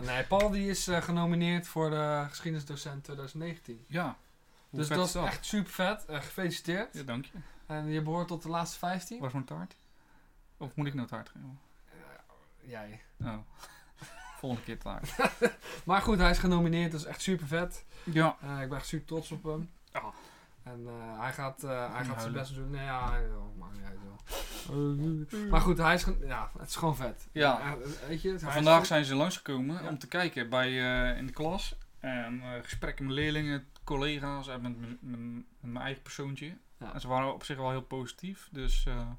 [0.02, 3.86] nee, Paul die is genomineerd voor de geschiedenisdocent 2019.
[3.88, 4.18] Ja.
[4.74, 6.06] Hoe dus dat is echt super vet.
[6.06, 6.94] Eh, gefeliciteerd.
[6.94, 7.32] Ja, dank je.
[7.66, 9.20] En je behoort tot de laatste 15.
[9.20, 9.76] Was mijn taart?
[10.58, 11.60] Of moet ik nou taart geven?
[12.62, 13.02] Jij.
[13.24, 13.38] Oh.
[14.40, 15.16] Volgende keer taart.
[15.86, 17.86] Maar goed, hij is genomineerd, dat is echt super vet.
[18.04, 18.38] Ja.
[18.42, 19.70] Eh, ik ben echt super trots op hem.
[19.92, 20.04] Ja.
[20.64, 22.70] En eh, hij gaat, eh, hij gaat zijn best doen.
[22.70, 24.12] Nee, ja, oh, maakt niet uit, joh.
[25.52, 27.28] Maar goed, hij is, ja, het is gewoon vet.
[27.32, 27.60] Ja.
[27.60, 27.72] Eh,
[28.08, 29.90] weet je, Vandaag zijn ze langsgekomen Ja.
[29.90, 31.76] om te kijken bij, eh, in de klas.
[32.00, 36.58] En eh, gesprekken met leerlingen, collega's en met, met, mijn eigen persoontje.
[36.80, 36.94] Ja.
[36.94, 38.50] En ze waren op zich wel heel positief.
[38.52, 39.10] Dus eh,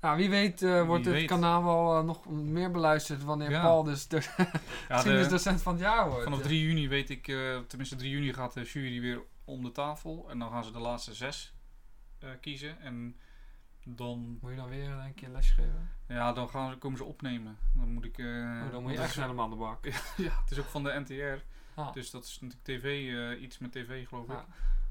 [0.00, 1.26] Ja, wie weet eh, wordt dit weet.
[1.26, 3.62] kanaal wel eh, nog meer beluisterd wanneer Ja.
[3.62, 6.24] Paul dus de ja, de, geschiedenisdocent van het jaar wordt.
[6.24, 6.44] vanaf Ja.
[6.44, 7.24] 3 juni weet ik,
[7.66, 10.26] tenminste 3 juni gaat de jury weer om de tafel.
[10.30, 11.54] En dan gaan ze de laatste zes
[12.40, 12.80] kiezen.
[12.80, 13.16] En
[13.84, 15.90] dan, Moet je dan weer een keer lesje geven?
[16.08, 17.58] ja, dan gaan ze, komen ze opnemen.
[17.74, 18.18] Dan moet ik...
[18.18, 19.84] oh, dan moet je echt helemaal aan de bak.
[20.16, 21.44] Ja, het is ook van de NTR.
[21.78, 21.92] Ah.
[21.92, 24.30] Dus dat is natuurlijk tv, eh, iets met tv geloof ik.
[24.30, 24.44] Ja.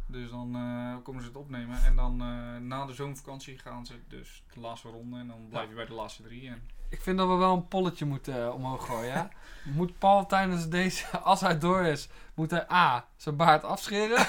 [0.05, 1.83] Dus dan eh, komen ze het opnemen.
[1.83, 5.19] En dan eh, na de zomervakantie gaan ze dus de laatste ronde.
[5.19, 5.69] En dan blijf Ja.
[5.69, 6.47] je bij de laatste drie.
[6.49, 9.13] En Ik vind dat we wel een polletje moeten omhoog gooien.
[9.13, 9.29] Ja?
[9.75, 13.05] Moet Paul tijdens deze, als hij door is, moet hij A.
[13.15, 14.25] zijn baard afscheren?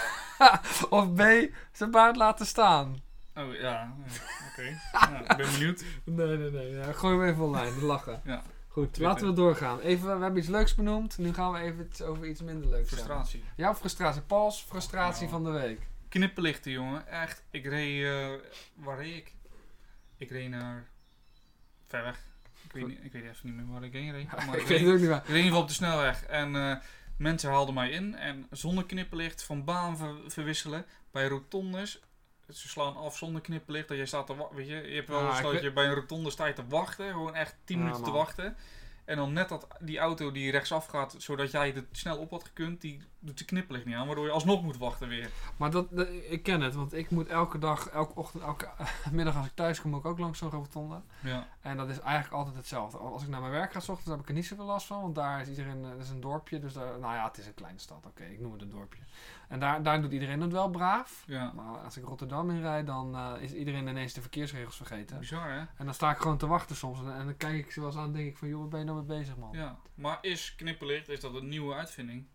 [0.91, 1.23] of B.
[1.73, 2.97] zijn baard laten staan?
[3.37, 3.95] Oh ja,
[4.51, 4.81] oké.
[4.93, 5.85] Ja, ik ben benieuwd.
[6.05, 6.71] Nee, nee, nee.
[6.71, 7.81] Ja, gooi hem even online.
[7.81, 8.21] Lachen.
[8.25, 8.43] Ja.
[8.79, 9.03] Goed, Twitter.
[9.12, 9.81] laten we doorgaan.
[9.81, 11.18] Even, we hebben iets leuks benoemd.
[11.18, 13.07] Nu gaan we even over iets minder leuks hebben.
[13.07, 13.45] Frustratie.
[13.57, 14.20] Jouw frustratie.
[14.22, 15.43] Paul's frustratie Nou.
[15.43, 15.81] van de week.
[16.09, 17.07] Knipperlichten, jongen.
[17.07, 17.43] Echt.
[17.51, 18.05] Ik reed...
[18.05, 18.29] eh,
[18.74, 19.35] waar reed ik?
[20.16, 20.89] Ik reed naar...
[21.87, 22.18] Ver weg.
[22.64, 24.26] Ik weet, niet, ik weet even niet meer waar ik heen reed.
[24.47, 25.16] Maar ik ik weet het ook niet meer.
[25.16, 26.22] ik reed in ieder geval op de snelweg.
[26.24, 26.76] En eh,
[27.16, 28.14] mensen haalden mij in.
[28.14, 30.85] En zonder knipperlicht van baan ver- verwisselen.
[31.11, 32.01] Bij rotondes.
[32.53, 33.88] Ze slaan af zonder knipperlicht.
[33.88, 34.57] Dat jij staat te wachten.
[34.57, 36.66] Weet je, je hebt wel Ah, eens dat weet- je bij een rotonde staat te
[36.68, 37.11] wachten.
[37.11, 38.57] Gewoon echt 10 Ja, minuten te wachten.
[39.05, 42.44] En dan net dat die auto die rechtsaf gaat, zodat jij het snel op had
[42.44, 45.30] gekund, die doet de knipperlicht niet aan, waardoor je alsnog moet wachten weer.
[45.57, 48.68] Maar dat, dat- ik ken het, want ik moet elke dag, elke ochtend, elke
[49.12, 51.01] middag als ik thuis kom, moet ik ook langs zo'n rotonde.
[51.22, 52.99] Ja, En dat is eigenlijk altijd hetzelfde.
[52.99, 55.03] Als ik naar mijn werk ga, 's ochtends, heb ik er niet zoveel last van.
[55.03, 56.59] Want daar is iedereen, eh, dat is een dorpje.
[56.59, 58.07] Dus daar, nou ja, het is een kleine stad.
[58.07, 59.01] Oké, ik noem het een dorpje.
[59.49, 61.24] En daar, daar doet iedereen het wel braaf.
[61.26, 61.53] ja.
[61.55, 65.18] Maar als ik Rotterdam inrijd, dan eh, is iedereen ineens de verkeersregels vergeten.
[65.18, 65.59] Bizar hè?
[65.59, 67.01] En dan sta ik gewoon te wachten soms.
[67.01, 68.68] En, en dan kijk ik ze wel eens aan en denk ik van, joh, waar
[68.68, 69.53] ben je nou mee bezig, man?
[69.53, 69.78] Ja.
[69.94, 72.26] Maar is knipperlicht, is dat een nieuwe uitvinding?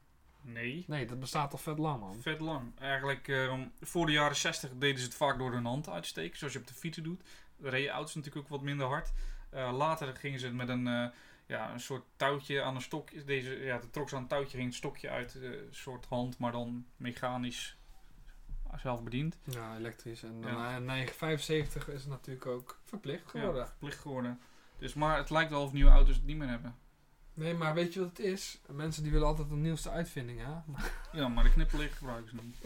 [0.41, 0.83] Nee.
[0.87, 2.15] Nee, dat bestaat al vet lang, man.
[2.21, 2.79] Vet lang.
[2.79, 6.53] Eigenlijk, ehm, voor de jaren 60 deden ze het vaak door hun hand uitsteken, zoals
[6.53, 7.23] je op de fietsen doet.
[7.57, 9.11] De reden auto's natuurlijk ook wat minder hard.
[9.49, 11.07] Eh, later gingen ze het met een, eh,
[11.45, 13.23] ja, een soort touwtje aan een stokje.
[13.23, 16.05] Deze, ja, de trok ze aan een touwtje, ging het stokje uit, eh, een soort
[16.05, 17.77] hand, maar dan mechanisch
[18.77, 19.37] zelf bediend.
[19.43, 20.23] Ja, elektrisch.
[20.23, 20.57] En dan Ja.
[20.57, 23.61] na 975 is het natuurlijk ook verplicht geworden.
[23.61, 24.39] Ja, verplicht geworden.
[24.77, 26.75] Dus, maar het lijkt wel of nieuwe auto's het niet meer hebben.
[27.33, 28.61] Nee, maar weet je wat het is?
[28.67, 30.51] Mensen die willen altijd de nieuwste uitvinding, hè?
[31.19, 32.57] Ja, maar de knipperlicht gebruiken ze niet.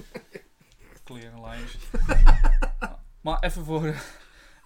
[1.04, 1.78] Klerenlijst.
[3.22, 3.96] maar even voor...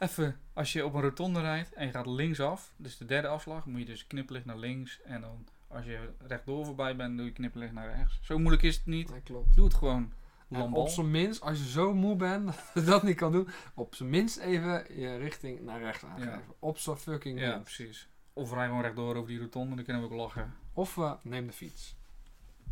[0.02, 3.66] Even, als je op een rotonde rijdt en je gaat linksaf, dus de derde afslag,
[3.66, 5.02] moet je dus knipperlicht naar links.
[5.02, 8.20] En dan, als je rechtdoor voorbij bent, doe je knipperlicht naar rechts.
[8.22, 9.12] Zo moeilijk is het niet.
[9.24, 9.56] Klopt.
[9.56, 10.14] Doe het gewoon.
[10.50, 13.48] En op zijn minst, als je zo moe bent dat je dat niet kan doen,
[13.74, 16.44] op zijn minst even je richting naar rechts aangeven.
[16.60, 18.08] Op zijn fucking Ja, precies.
[18.34, 20.54] Of rij gewoon rechtdoor over die rotonde, dan kunnen we ook lachen.
[20.74, 21.96] Of eh, neem de fiets.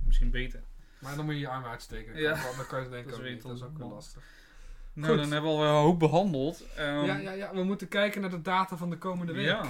[0.06, 0.64] Misschien beter.
[1.00, 2.20] Maar dan moet je je arm uitsteken.
[2.20, 2.34] Ja.
[2.34, 3.42] Dan, kan je het denk ik Dat ook niet.
[3.42, 4.24] Dat is ook wel lastig.
[4.94, 5.22] Nou, Goed.
[5.22, 6.64] dan hebben we al een hoop behandeld.
[6.76, 9.46] Ehm, ja, ja, ja, we moeten kijken naar de data van de komende week.
[9.46, 9.66] Ja.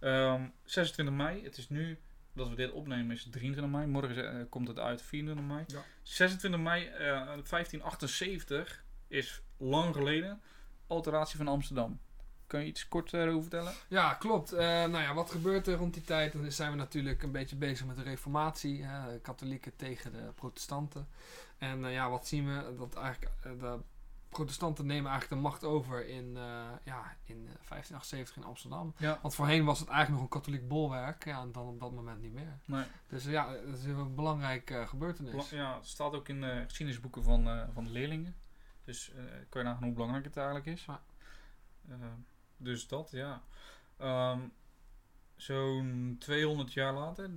[0.00, 1.98] Ehm, 26 mei, het is nu
[2.32, 3.86] dat we dit opnemen, is het 23 mei.
[3.86, 5.64] Morgen is, eh, komt het uit, 24 mei.
[5.66, 5.82] Ja.
[6.02, 6.98] 26 mei eh,
[7.42, 10.40] 1578 is lang geleden.
[10.86, 12.00] Alteratie van Amsterdam.
[12.46, 13.72] Kan je iets kort daarover vertellen?
[13.88, 14.52] Ja, klopt.
[14.52, 16.32] Eh, nou ja, wat gebeurt er rond die tijd?
[16.32, 18.84] Dan zijn we natuurlijk een beetje bezig met de reformatie.
[18.84, 21.08] Hè, de katholieken tegen de protestanten.
[21.58, 22.74] En eh, ja, wat zien we?
[22.78, 23.74] Dat eigenlijk eh,
[24.32, 28.94] protestanten nemen eigenlijk de macht over in, eh, ja, in eh, 1578 in Amsterdam.
[28.96, 29.18] Ja.
[29.22, 31.24] Want voorheen was het eigenlijk nog een katholiek bolwerk.
[31.24, 32.58] Ja, en dan op dat moment niet meer.
[32.64, 32.84] Nee.
[33.08, 35.50] Dus eh, ja, dat is een belangrijke eh, gebeurtenis.
[35.50, 38.36] Ja, het staat ook in de geschiedenisboeken van, eh, van de leerlingen.
[38.84, 40.84] Dus eh kan je nagaan hoe belangrijk het eigenlijk is.
[40.84, 41.02] Ja.
[41.88, 41.96] Eh,
[42.56, 43.42] dus dat, ja.
[43.96, 44.40] Ehm,
[45.36, 47.30] Zo'n 200 jaar later,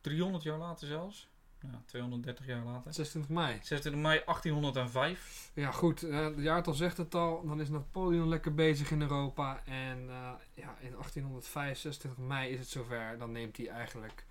[0.00, 1.27] 300 jaar later zelfs.
[1.62, 2.92] Ja, 230 jaar later.
[2.94, 3.58] 26 mei.
[3.62, 5.50] 26 mei 1805.
[5.54, 6.02] Ja, goed.
[6.02, 7.46] eh, het jaartal zegt het al.
[7.46, 9.62] Dan is Napoleon lekker bezig in Europa.
[9.64, 13.18] En eh, ja, in 1805, 26 mei is het zover.
[13.18, 14.24] Dan neemt hij eigenlijk...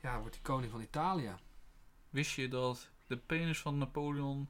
[0.00, 1.34] Ja, wordt hij koning van Italië.
[2.10, 4.48] Wist je dat de penis van Napoleon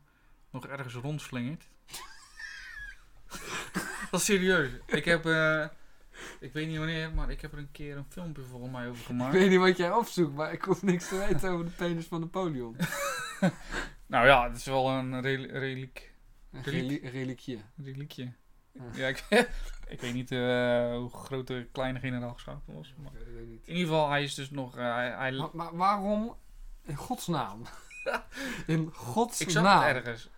[0.50, 1.68] nog ergens rondslingert?
[4.10, 4.70] dat is serieus.
[4.86, 5.66] Ik heb, eh,
[6.40, 9.00] ik weet niet wanneer, maar ik heb er een keer een filmpje volgens mij over
[9.00, 9.32] Ik gemaakt.
[9.32, 12.20] weet niet wat jij opzoekt, maar ik hoef niks te weten over de penis van
[12.20, 12.76] Napoleon.
[14.06, 16.12] Nou ja, het is wel een rel- reliek,
[16.52, 17.02] Een Reliek.
[17.02, 17.62] reli- reliquie.
[17.76, 18.32] reliekje.
[18.92, 19.06] Ja.
[19.08, 19.24] Ik,
[19.94, 20.38] ik weet niet eh,
[20.96, 22.94] hoe groot de kleine generaal was.
[23.02, 23.66] Maar Ik weet niet.
[23.66, 24.76] in ieder geval, hij is dus nog...
[24.76, 26.36] eh, hij, hij- Maar, maar waarom?
[26.82, 27.62] In godsnaam.
[28.66, 29.48] In godsnaam.
[29.48, 30.30] ik zag het ergens.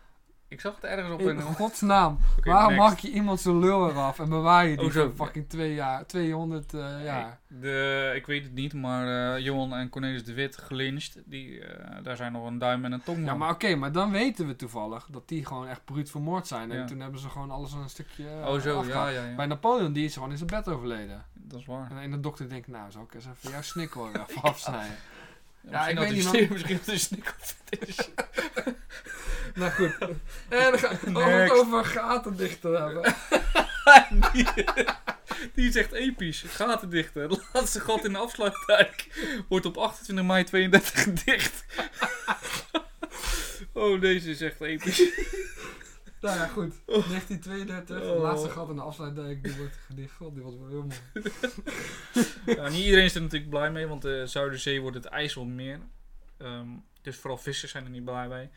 [0.51, 1.43] Ik zag het ergens op In een...
[1.43, 2.19] godsnaam.
[2.45, 2.89] Waarom next.
[2.89, 5.13] hak je iemand zijn lul eraf en bewaar je die Oh, zo.
[5.17, 7.39] fucking twee jaar, 200 eh, jaar?
[7.47, 11.19] De, ik weet het niet, maar eh, Johan en Cornelis de Wit gelyncht.
[11.25, 14.11] Die, eh, daar zijn nog een duim en een tong Ja, maar oké, maar dan
[14.11, 16.71] weten we toevallig dat die gewoon echt bruut vermoord zijn.
[16.71, 16.85] En Ja.
[16.85, 19.35] toen hebben ze gewoon alles een stukje oh zo, ja, ja, ja.
[19.35, 21.25] Bij Napoleon, die is gewoon in zijn bed overleden.
[21.33, 21.91] Dat is waar.
[22.03, 24.97] En de dokter denkt, nou, zou ik eens even jouw snikkel er even afsnijden.
[25.71, 27.57] Ja, ik weet niet, hij- Misschien dat hij snikkelvet
[27.87, 27.97] is.
[29.55, 29.97] nou goed.
[30.49, 33.15] En dan ga, als we het over gaten dichter hebben.
[34.33, 34.47] die,
[35.55, 36.45] die is echt episch.
[36.49, 37.23] Gaten dichten.
[37.23, 39.07] Het laatste gat in de afsluitdijk
[39.49, 41.65] wordt op 28 mei 32 dicht.
[43.73, 45.03] oh, deze is echt episch.
[46.21, 46.75] Nou ja, goed.
[46.87, 48.21] 1932, Oh.
[48.23, 50.15] laatste gat in de afsluitdijk, die wordt gedicht.
[50.15, 51.33] God, die was wel heel mooi.
[52.57, 55.81] Ja, niet iedereen is er natuurlijk blij mee, want de Zuiderzee wordt het IJsselmeer.
[56.37, 56.69] Ehm,
[57.03, 58.49] dus vooral vissers zijn er niet blij mee.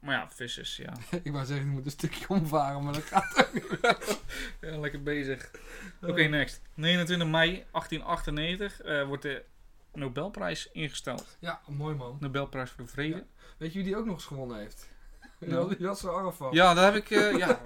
[0.00, 0.92] Maar ja, vissers, ja.
[1.22, 4.20] ik wou zeggen, je moet een stukje omvaren, maar dat gaat ook niet.
[4.72, 5.50] ja lekker bezig.
[6.02, 6.60] Oké, next.
[6.74, 9.44] 29 mei 1898 eh, wordt de
[9.92, 11.36] Nobelprijs ingesteld.
[11.40, 12.16] Ja, mooi man.
[12.20, 13.24] Nobelprijs voor de Vrede.
[13.56, 14.88] Weet je wie die ook nog eens gewonnen heeft?
[15.38, 15.70] Nou.
[15.70, 15.74] Ja.
[15.76, 16.52] Die had zo'n arm van.
[16.54, 17.10] Ja, daar heb ik.
[17.10, 17.60] eh ja,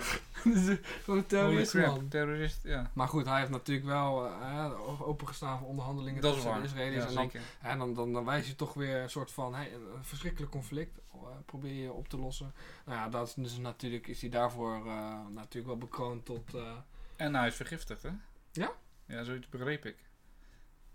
[1.04, 2.08] Gewoon terrorist, man.
[2.08, 2.90] Terrorist, ja.
[2.94, 7.02] Maar goed, hij heeft natuurlijk wel eh, opengestaan voor onderhandelingen Dat is tussen de Israëli's.
[7.02, 9.72] Ja, en dan, en dan, dan, dan wijs je toch weer een soort van hey,
[9.74, 10.98] een verschrikkelijk conflict.
[11.12, 12.54] eh, probeer je op te lossen.
[12.84, 16.54] Nou ja, dat is dus natuurlijk is hij daarvoor eh, natuurlijk wel bekroond tot.
[16.54, 16.72] eh,
[17.16, 18.10] En hij is vergiftigd, hè?
[18.52, 18.72] Ja?
[19.06, 19.96] Ja, zoiets begreep ik.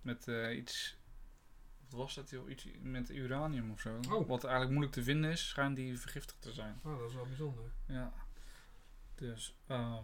[0.01, 0.97] Met eh, iets.
[1.95, 2.29] Wat was dat?
[2.29, 2.49] joh?
[2.49, 3.99] Iets met uranium of zo.
[4.09, 4.27] Oh.
[4.27, 6.79] Wat eigenlijk moeilijk te vinden is, schijnt die vergiftigd te zijn.
[6.83, 7.71] oh, dat is wel bijzonder.
[7.87, 8.13] Ja.
[9.15, 10.03] Dus, ehm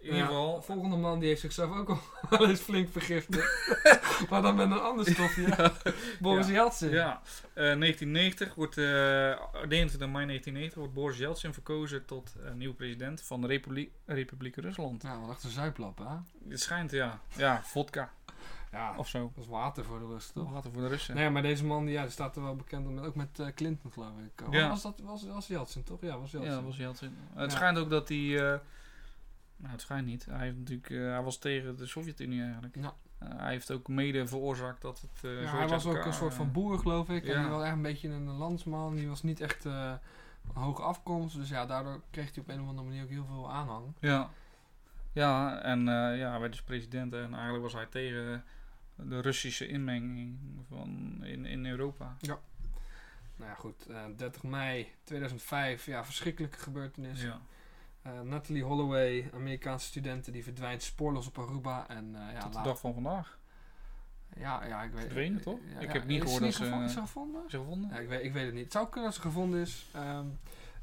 [0.00, 0.56] in Nou ieder geval.
[0.56, 2.00] de volgende man die heeft zichzelf ook al
[2.38, 3.76] wel eens flink vergiftigd.
[4.30, 5.72] maar dan met een ander stofje.
[6.20, 6.52] Boris Ja.
[6.52, 6.90] Yeltsin.
[6.90, 7.20] Ja,
[7.54, 13.22] eh 1990 wordt, eh 29 mei 1990 wordt Boris Yeltsin verkozen tot eh, nieuwe president
[13.22, 15.02] van de Republiek, Republiek Rusland.
[15.02, 16.48] Ja, wat echt een zuiplap, hè?
[16.50, 17.20] Het schijnt, ja.
[17.36, 18.12] Ja, vodka
[18.72, 19.30] Ja, of zo.
[19.34, 20.50] dat is water voor de rust, toch?
[20.50, 21.14] Water voor de Russen.
[21.14, 23.46] Nee, maar deze man die, ja, die staat er wel bekend om, ook met eh,
[23.54, 24.46] Clinton, geloof ik.
[24.46, 24.68] Oh, Ja.
[24.68, 26.00] Was dat was, was Yeltsin, toch?
[26.00, 26.52] Ja, was Yeltsin.
[26.54, 27.16] Ja, was Yeltsin.
[27.34, 27.56] Het Ja.
[27.56, 28.18] schijnt ook dat hij...
[28.36, 28.58] eh,
[29.56, 30.24] nou, het schijnt niet.
[30.30, 32.74] Hij, heeft natuurlijk, eh, hij was tegen de Sovjet-Unie eigenlijk.
[32.76, 32.94] Ja.
[33.18, 35.24] Hij heeft ook mede veroorzaakt dat het...
[35.24, 37.24] eh, Ja, hij was ook een soort van boer, geloof ik.
[37.24, 37.40] En ja.
[37.40, 38.94] die was echt een beetje een landsman.
[38.94, 39.92] Die was niet echt eh,
[40.54, 41.36] een hoge afkomst.
[41.36, 43.84] Dus ja, daardoor kreeg hij op een of andere manier ook heel veel aanhang.
[44.00, 44.30] Ja.
[45.12, 48.44] Ja, en eh, ja, hij werd dus president en eigenlijk was hij tegen
[49.02, 50.38] de Russische inmenging
[50.68, 52.16] van, in, in Europa.
[53.36, 53.86] Nou ja, goed.
[53.86, 57.22] eh, 30 mei 2005, ja, verschrikkelijke gebeurtenis.
[57.22, 57.40] Ja.
[58.02, 61.88] Eh, Natalie Holloway, Amerikaanse studenten, die verdwijnt spoorloos op Aruba.
[61.88, 63.38] En eh, ja, Tot de dag van vandaag.
[64.36, 65.58] ja, ja, ik weet Verdwenen, toch?
[65.74, 66.86] Ja, Ik ja, heb niet gehoord dat ze- gevonden?
[66.86, 67.44] Is ze gevonden?
[67.44, 67.90] Is ze gevonden?
[67.90, 68.62] Ja, ik weet, ik weet het niet.
[68.64, 69.86] Het zou kunnen dat ze gevonden is.
[69.94, 70.26] Ehm,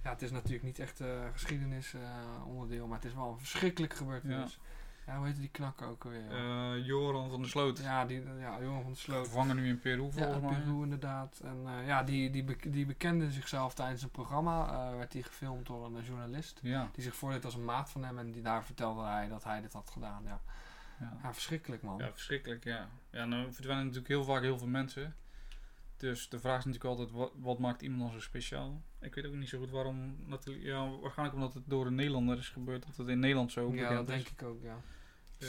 [0.04, 2.02] ja, het is natuurlijk niet echt eh geschiedenis eh,
[2.48, 4.54] onderdeel, maar het is wel een verschrikkelijke gebeurtenis.
[4.54, 4.60] Ja.
[5.06, 6.32] Hoe heet die knakker ook alweer?
[6.32, 7.78] Eh, Joran van der Sloot.
[7.80, 9.26] ja, die, ja, Johan van der Sloot.
[9.28, 10.60] Gevangen nu in Peru Ja, volgens mij.
[10.62, 11.40] Peru inderdaad.
[11.44, 14.68] En eh, ja, die, die, be- die bekende zichzelf tijdens een programma.
[14.90, 16.60] eh, werd hij gefilmd door een journalist.
[16.62, 18.18] Ja, Die zich voordeed als een maat van hem.
[18.20, 20.24] En die, daar vertelde hij dat hij dit had gedaan.
[20.26, 20.42] Ja,
[21.00, 21.18] ja.
[21.24, 21.98] ja verschrikkelijk man.
[21.98, 22.90] ja, verschrikkelijk, ja.
[23.10, 25.16] Ja, nou verdwijnen natuurlijk heel vaak heel veel mensen.
[25.98, 28.82] Dus de vraag is natuurlijk altijd, wat, wat maakt iemand dan zo speciaal?
[29.02, 30.16] Ik weet ook niet zo goed waarom.
[30.28, 32.86] Natuurlijk, ja, waarschijnlijk omdat het door een Nederlander is gebeurd.
[32.86, 34.16] Dat het in Nederland zo Ja, dat is.
[34.16, 34.78] denk ik ook, ja.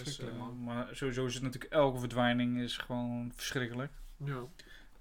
[0.05, 0.26] Dus, eh,
[0.64, 3.92] maar sowieso is het natuurlijk elke verdwijning is gewoon verschrikkelijk.
[4.16, 4.42] Ja,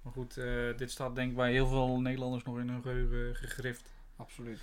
[0.02, 3.36] Maar goed, eh, dit staat denk ik bij heel veel Nederlanders nog in hun geheugen
[3.36, 3.94] gegrift.
[4.16, 4.60] absoluut.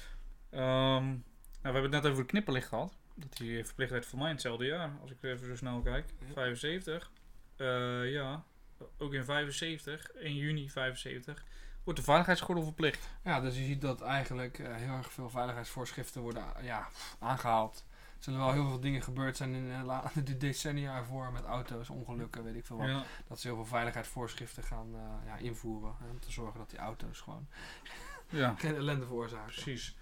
[0.50, 1.22] Ehm, nou,
[1.62, 2.98] we hebben het net over de knipperlicht gehad.
[3.16, 6.06] Dat die verplicht werd voor mij in hetzelfde jaar, als ik even zo snel kijk.
[6.28, 6.34] Ja.
[6.34, 7.12] 75.
[7.56, 8.44] Eh, ja,
[8.98, 11.44] ook in 75, in juni 75,
[11.84, 13.10] wordt de veiligheidsgordel verplicht.
[13.24, 16.88] Ja, dus je ziet dat eigenlijk eh, heel erg veel veiligheidsvoorschriften worden ja,
[17.20, 17.86] aangehaald.
[18.24, 21.44] Er zullen wel heel veel dingen gebeurd zijn in eh, la- de decennia ervoor met
[21.44, 22.88] auto's, ongelukken, weet ik veel wat.
[22.88, 25.96] Ja, Dat ze heel veel veiligheidsvoorschriften gaan eh, ja, invoeren.
[26.00, 27.48] Hè, om te zorgen dat die auto's gewoon
[28.30, 29.54] ja, geen ellende veroorzaken.
[29.54, 29.96] precies.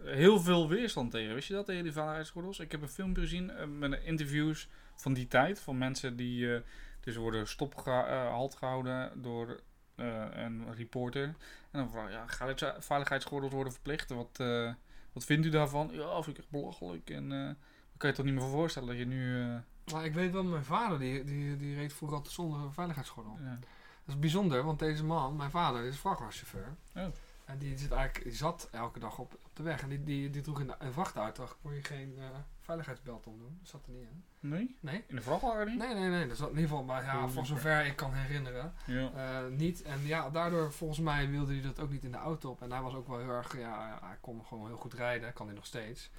[0.00, 2.58] Heel veel weerstand tegen, wist je dat, tegen die veiligheidsgordels?
[2.58, 6.60] Ik heb een filmpje gezien eh, met interviews van die tijd, van mensen die eh,
[7.00, 9.60] dus worden stopgehaald gehouden door
[9.94, 11.24] eh, een reporter.
[11.70, 14.10] En dan vraag je, ja, gaan het veiligheidsgordels worden verplicht?
[14.10, 14.72] Wat, eh,
[15.12, 15.88] wat vindt u daarvan?
[15.92, 17.10] Ja, vind ik echt belachelijk.
[17.10, 17.50] En eh
[17.98, 19.42] kan je toch niet meer voorstellen dat je nu...
[19.42, 23.38] eh, Maar ik weet wel, mijn vader die, die, die reed vroeger altijd zonder veiligheidsgordel.
[23.42, 23.58] ja.
[24.04, 26.76] Dat is bijzonder, want deze man, mijn vader, is vrachtwagenchauffeur.
[26.96, 27.02] Oh.
[27.44, 29.82] En die, zit eigenlijk, die zat elke dag op, op de weg.
[29.82, 32.24] En die, die, die droeg in de, een vrachtauto, kon je geen eh,
[32.60, 33.56] veiligheidsbelt omdoen.
[33.60, 34.24] Dat zat er niet in.
[34.48, 34.76] Nee?
[34.80, 35.04] Nee?
[35.06, 35.78] In de vrachtwagen niet?
[35.78, 36.26] Nee, nee, nee.
[36.28, 39.10] Dat zat in ieder geval, maar ja, voor zover ik kan herinneren, Ja.
[39.14, 39.82] eh, niet.
[39.82, 42.62] En ja, daardoor volgens mij wilde hij dat ook niet in de auto op.
[42.62, 45.46] En hij was ook wel heel erg, ja, hij kon gewoon heel goed rijden, kan
[45.46, 46.10] hij nog steeds.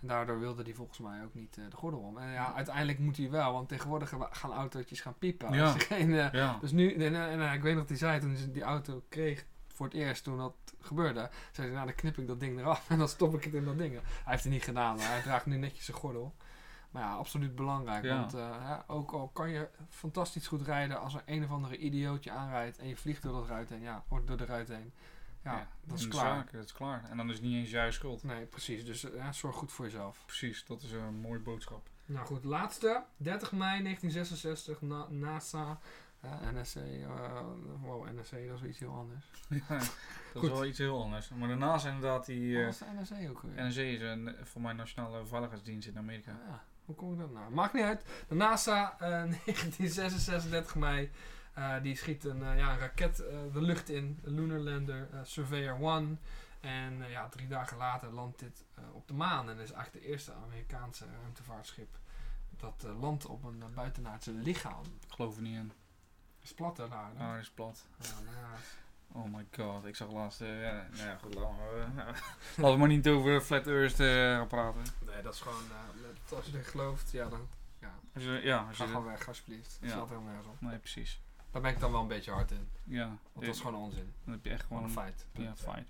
[0.00, 2.18] En daardoor wilde hij volgens mij ook niet eh, de gordel om.
[2.18, 5.52] En ja, uiteindelijk moet hij wel, want tegenwoordig gaan autootjes gaan piepen.
[5.52, 5.72] Ja.
[5.72, 6.58] Je geen, eh, Ja.
[6.60, 9.04] dus nu, en, en, en ik weet nog dat hij zei toen hij die auto
[9.08, 12.58] kreeg voor het eerst toen dat gebeurde, zei hij, nou dan knip ik dat ding
[12.58, 13.92] eraf en dan stop ik het in dat ding.
[13.92, 16.34] Hij heeft het niet gedaan, maar hij draagt nu netjes zijn gordel.
[16.90, 18.16] Maar ja, absoluut belangrijk, Ja.
[18.18, 21.76] want eh, ja, ook al kan je fantastisch goed rijden als er een of andere
[21.76, 24.92] idiootje aanrijdt en je vliegt door dat ruit heen, ja, door de ruit heen.
[25.44, 26.46] Ja, dat is klaar.
[26.52, 27.04] dat is klaar.
[27.10, 28.22] En dan is het niet eens jouw schuld.
[28.22, 28.84] Nee, precies.
[28.84, 30.22] Dus eh, ja, zorg goed voor jezelf.
[30.26, 31.88] Precies, dat is een mooie boodschap.
[32.06, 33.02] Nou goed, laatste.
[33.16, 35.78] 30 mei 1966, Na- NASA.
[36.20, 37.40] eh, NSC, eh,
[37.80, 39.30] wow, NSC, dat is wel iets heel anders.
[39.68, 39.92] Ja, dat
[40.32, 40.42] Goed.
[40.42, 41.28] is wel iets heel anders.
[41.28, 42.52] Maar daarnaast inderdaad die...
[42.54, 43.64] Wat eh was de NSC ook weer?
[43.66, 46.30] NSC is een, voor mijn nationale veiligheidsdienst in Amerika.
[46.48, 47.50] Ja, hoe kom ik dat nou?
[47.52, 48.04] Maakt niet uit.
[48.28, 48.98] De NASA, eh
[49.44, 51.10] 1966, 30 mei.
[51.58, 54.18] Eh, die schiet een, eh, ja, een raket eh, de lucht in.
[54.22, 56.20] Lunar Lander Surveyor 1.
[56.60, 59.50] En ja, drie dagen later landt dit op de maan.
[59.50, 61.96] En is eigenlijk de eerste Amerikaanse ruimtevaartschip.
[62.56, 64.84] Dat landt op een buitenaardse lichaam.
[64.84, 65.72] Ik geloof er niet in.
[66.42, 67.10] Is plat hè, daar.
[67.14, 67.24] hè?
[67.24, 67.86] Ah, dat is plat.
[68.00, 68.48] Ja, nou ja.
[69.12, 70.38] Oh my god, ik zag laatst...
[70.38, 72.08] ja, nou ja, goed, laten we, nou,
[72.56, 74.82] laten we maar niet over Flat Earth gaan praten.
[75.06, 75.62] Nee, dat is gewoon...
[76.36, 77.48] als je er gelooft, ja, dan
[77.78, 79.76] ja, Als je, ja, als ga gewoon weg alsjeblieft.
[79.80, 79.96] Dat Ja.
[79.96, 80.60] slaat helemaal nergens op.
[80.60, 81.20] Nee, precies.
[81.50, 82.68] Daar ben ik dan wel een beetje hard in.
[82.84, 83.06] Ja.
[83.32, 84.12] Want dat is gewoon onzin.
[84.24, 85.26] Dan heb je echt Gewoon een feit.
[85.32, 85.88] Ja, feit.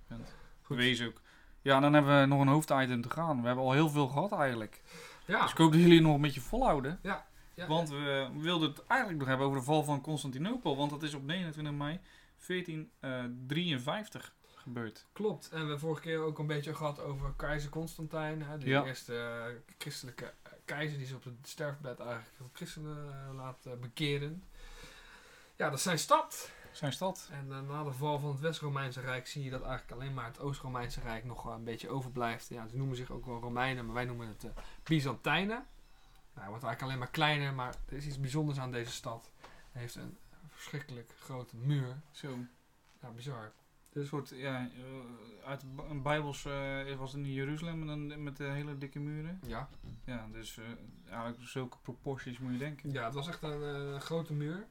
[0.61, 0.77] Goed.
[0.77, 1.21] Wees ook.
[1.61, 3.41] Ja, dan hebben we nog een hoofditem te gaan.
[3.41, 4.81] We hebben al heel veel gehad eigenlijk.
[5.25, 5.41] Ja.
[5.41, 6.99] Dus ik hoop dat jullie nog een beetje volhouden.
[7.01, 7.27] Ja.
[7.53, 10.77] Ja, Want we wilden het eigenlijk nog hebben over de val van Constantinopel.
[10.77, 11.99] Want dat is op 29 mei
[12.47, 15.05] 1453 gebeurd.
[15.13, 15.45] Klopt.
[15.45, 18.41] En we hebben vorige keer ook een beetje gehad over keizer Constantijn.
[18.43, 18.83] Hè, de Ja.
[18.85, 22.97] eerste eh, christelijke eh, keizer die ze op het sterfbed eigenlijk christenen
[23.27, 24.43] eh, laat eh, bekeren.
[25.59, 26.51] Ja, dat is zijn stad.
[26.71, 27.29] Zijn stad.
[27.31, 30.25] En eh, na de val van het West-Romeinse Rijk zie je dat eigenlijk alleen maar
[30.25, 32.49] het Oost-Romeinse Rijk nog wel een beetje overblijft.
[32.49, 34.51] Ja, ze noemen zich ook wel Romeinen, maar wij noemen het eh,
[34.83, 35.57] Byzantijnen.
[35.57, 35.65] Nou,
[36.33, 39.31] hij wordt eigenlijk alleen maar kleiner, maar er is iets bijzonders aan deze stad.
[39.71, 42.01] Hij heeft een verschrikkelijk grote muur.
[42.11, 42.37] Zo.
[43.01, 43.51] Ja, bizar.
[43.93, 48.37] Een soort, ja, eh, uit een Bijbels eh, was het in Jeruzalem met, een, met
[48.37, 49.39] de hele dikke muren.
[49.45, 49.69] Ja.
[50.05, 50.65] Ja, dus eh,
[51.09, 52.91] eigenlijk zulke proporties moet je denken.
[52.91, 54.67] Ja, het was echt een eh, grote muur.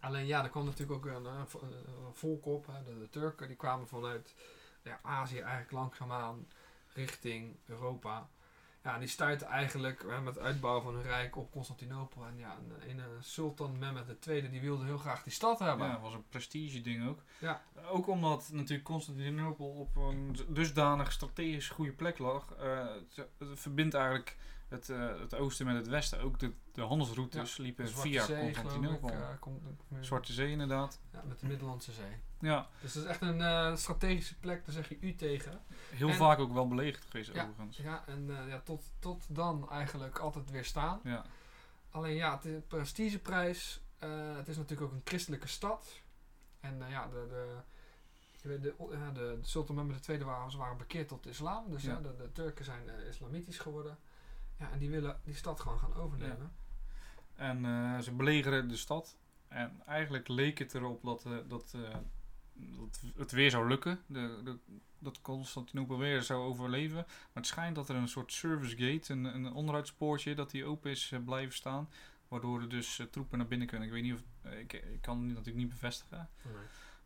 [0.00, 2.66] Alleen ja, er kwam natuurlijk ook een, eh, vo- een volk op.
[2.66, 2.82] Hè.
[2.84, 4.34] De, de Turken die kwamen vanuit
[4.82, 6.46] ja, Azië eigenlijk langzaamaan
[6.94, 8.28] richting Europa.
[8.84, 12.24] Ja, die stuitten eigenlijk hè, met het uitbouwen van hun rijk op Constantinopel.
[12.24, 15.86] En ja, een, een, sultan Mehmet II die wilde heel graag die stad hebben.
[15.86, 17.22] Ja, dat was een prestige ding ook.
[17.38, 17.62] Ja.
[17.90, 22.52] Ook omdat natuurlijk Constantinopel op een dusdanig strategisch goede plek lag.
[22.54, 24.36] eh, het, het verbindt eigenlijk
[24.70, 26.20] het, eh, het oosten met het westen.
[26.20, 29.10] Ook de, de handelsroutes liepen De via Constantinopel.
[29.10, 29.28] eh,
[30.00, 31.00] Zwarte Zee inderdaad.
[31.12, 32.16] Ja, met de Middellandse Zee.
[32.40, 35.60] Ja, Dus dat is echt een eh, strategische plek, daar zeg je u tegen.
[35.90, 37.42] heel En- vaak ook wel belegerd geweest Ja.
[37.42, 37.76] overigens.
[37.76, 41.00] Ja, en ja, tot, tot dan eigenlijk altijd weer staan.
[41.04, 41.24] Ja.
[41.90, 43.80] Alleen ja, het is een prestigeprijs.
[44.36, 46.00] het is natuurlijk ook een christelijke stad.
[46.60, 47.56] En ja, de, de,
[48.42, 51.70] de, de, de Sultan Mehmed II waren, ze waren bekeerd tot de islam.
[51.70, 51.94] Dus ja.
[52.00, 53.98] De, de Turken zijn islamitisch geworden.
[54.60, 56.52] Ja, en die willen die stad gewoon gaan overnemen.
[57.34, 59.16] En eh, ze belegeren de stad.
[59.48, 61.96] En eigenlijk leek het erop dat, eh, dat, eh,
[62.52, 64.00] dat het weer zou lukken.
[64.06, 64.58] De, de,
[64.98, 66.96] dat Constantinopel weer zou overleven.
[67.06, 70.90] Maar het schijnt dat er een soort service gate, een, een onderhoudspoortje, dat die open
[70.90, 71.88] is blijven staan.
[72.28, 73.86] Waardoor er dus troepen naar binnen kunnen.
[73.86, 74.52] Ik weet niet of.
[74.52, 76.28] ik, ik kan het natuurlijk niet bevestigen.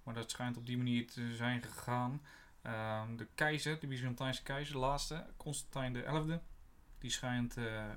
[0.03, 2.23] Maar dat schijnt op die manier te zijn gegaan.
[2.63, 6.39] Ehm, de keizer, de Byzantijnse keizer, de laatste, Constantijn XI,
[7.05, 7.95] die schijnt eh, eh,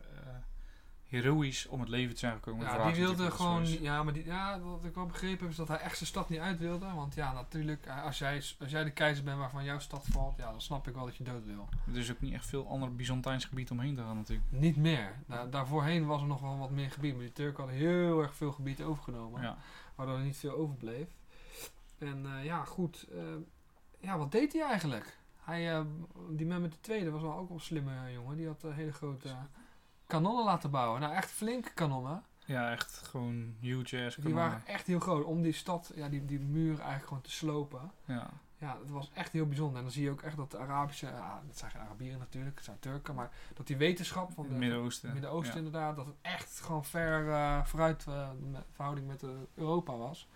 [1.07, 2.65] heroïs om het leven te zijn gekomen.
[2.65, 3.81] Ja, die wilde gewoon.
[3.81, 6.29] Ja, maar die, ja, wat ik wel begrepen heb is dat hij echt zijn stad
[6.29, 6.93] niet uit wilde.
[6.93, 10.37] Want ja, natuurlijk, eh, als jij, als jij de keizer bent waarvan jouw stad valt,
[10.37, 11.69] ja, dan snap ik wel dat je dood wil.
[11.87, 14.51] Er is ook niet echt veel ander Byzantijns gebied omheen te gaan natuurlijk.
[14.51, 15.15] Niet meer.
[15.27, 17.13] Daar, daarvoorheen was er nog wel wat meer gebied.
[17.13, 19.41] Maar die Turken hadden heel erg veel gebied overgenomen.
[19.41, 19.57] Ja.
[19.95, 21.07] Waardoor er niet veel overbleef.
[21.97, 23.07] En ja, goed.
[23.99, 25.16] ja, wat deed hij eigenlijk?
[25.47, 25.81] Hij, eh,
[26.29, 28.37] die man met de tweede was wel ook wel een slimme jongen.
[28.37, 29.35] Die had eh, hele grote
[30.07, 31.01] kanonnen laten bouwen.
[31.01, 32.23] Nou, echt flinke kanonnen.
[32.45, 35.25] ja, echt gewoon huge ass Die waren echt heel groot.
[35.25, 37.91] Om die stad, ja, die, die muur eigenlijk gewoon te slopen.
[38.05, 38.29] Ja.
[38.59, 39.77] Ja, het was echt heel bijzonder.
[39.77, 42.55] En dan zie je ook echt dat de Arabische, ja, dat zijn geen Arabieren natuurlijk,
[42.55, 45.13] het zijn Turken, maar dat die wetenschap van het Midden-Oosten.
[45.13, 45.65] Midden-Oosten Ja.
[45.65, 48.05] inderdaad, dat het echt gewoon ver eh, vooruit
[48.39, 49.23] met verhouding met
[49.55, 50.27] Europa was.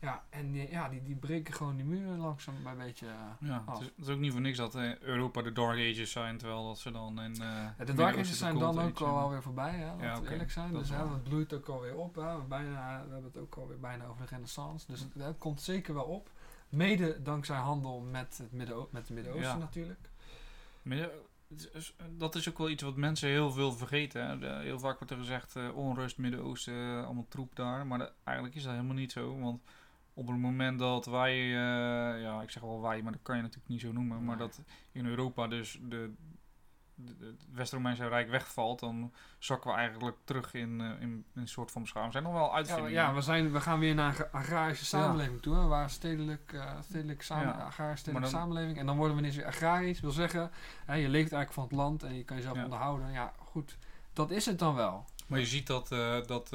[0.00, 3.06] Ja, en die, ja, die, die breken gewoon die muren langzaam bij een beetje.
[3.06, 3.78] eh, Ja, af.
[3.78, 6.38] het is, het is ook niet voor niks dat eh, Europa de Dark Ages zijn,
[6.38, 7.32] terwijl dat ze dan in...
[7.32, 7.38] eh,
[7.78, 10.72] Ja, de Dark Ages zijn dan ook al alweer voorbij, hè, laten Ja, eerlijk zijn.
[10.72, 12.14] Dat dus hè, het bloeit ook alweer op.
[12.14, 12.36] Hè.
[12.36, 14.86] We, bijna, we hebben het ook alweer bijna over de renaissance.
[14.86, 16.30] Dus het, het komt zeker wel op.
[16.68, 19.56] Mede dankzij handel met het Midden met Midden-Oosten Ja.
[19.56, 20.08] natuurlijk.
[21.72, 24.26] Is- dat is ook wel iets wat mensen heel veel vergeten.
[24.28, 24.38] Hè.
[24.38, 27.86] De- heel vaak wordt er gezegd eh, onrust, Midden-Oosten, eh, allemaal troep daar.
[27.86, 29.38] Maar dat- eigenlijk is dat helemaal niet zo.
[29.40, 29.62] Want
[30.18, 33.42] op het moment dat wij, eh, ja, ik zeg wel wij, maar dat kan je
[33.42, 34.24] natuurlijk niet zo noemen.
[34.24, 34.60] Maar dat
[34.92, 36.12] in Europa dus de,
[37.20, 41.70] het West-Romeinse Rijk wegvalt, dan zakken we eigenlijk terug in, eh, in, in een soort
[41.70, 42.12] van beschaving.
[42.12, 42.92] Zijn nog wel uitvindingen.
[42.92, 46.52] ja we, zijn, we gaan weer naar een ag- agrarische samenleving toe, hè, waar stedelijk,
[46.52, 47.52] eh stedelijk samen, Ja.
[47.64, 48.78] agrarische dan- samenleving.
[48.78, 50.00] En dan worden we ineens weer agrarisch.
[50.00, 50.50] wil zeggen,
[50.86, 53.12] hè, je leeft eigenlijk van het land en je kan jezelf onderhouden.
[53.12, 53.76] Ja, goed.
[54.12, 55.04] Dat is het dan wel.
[55.26, 55.88] Maar je ziet dat,
[56.26, 56.50] dat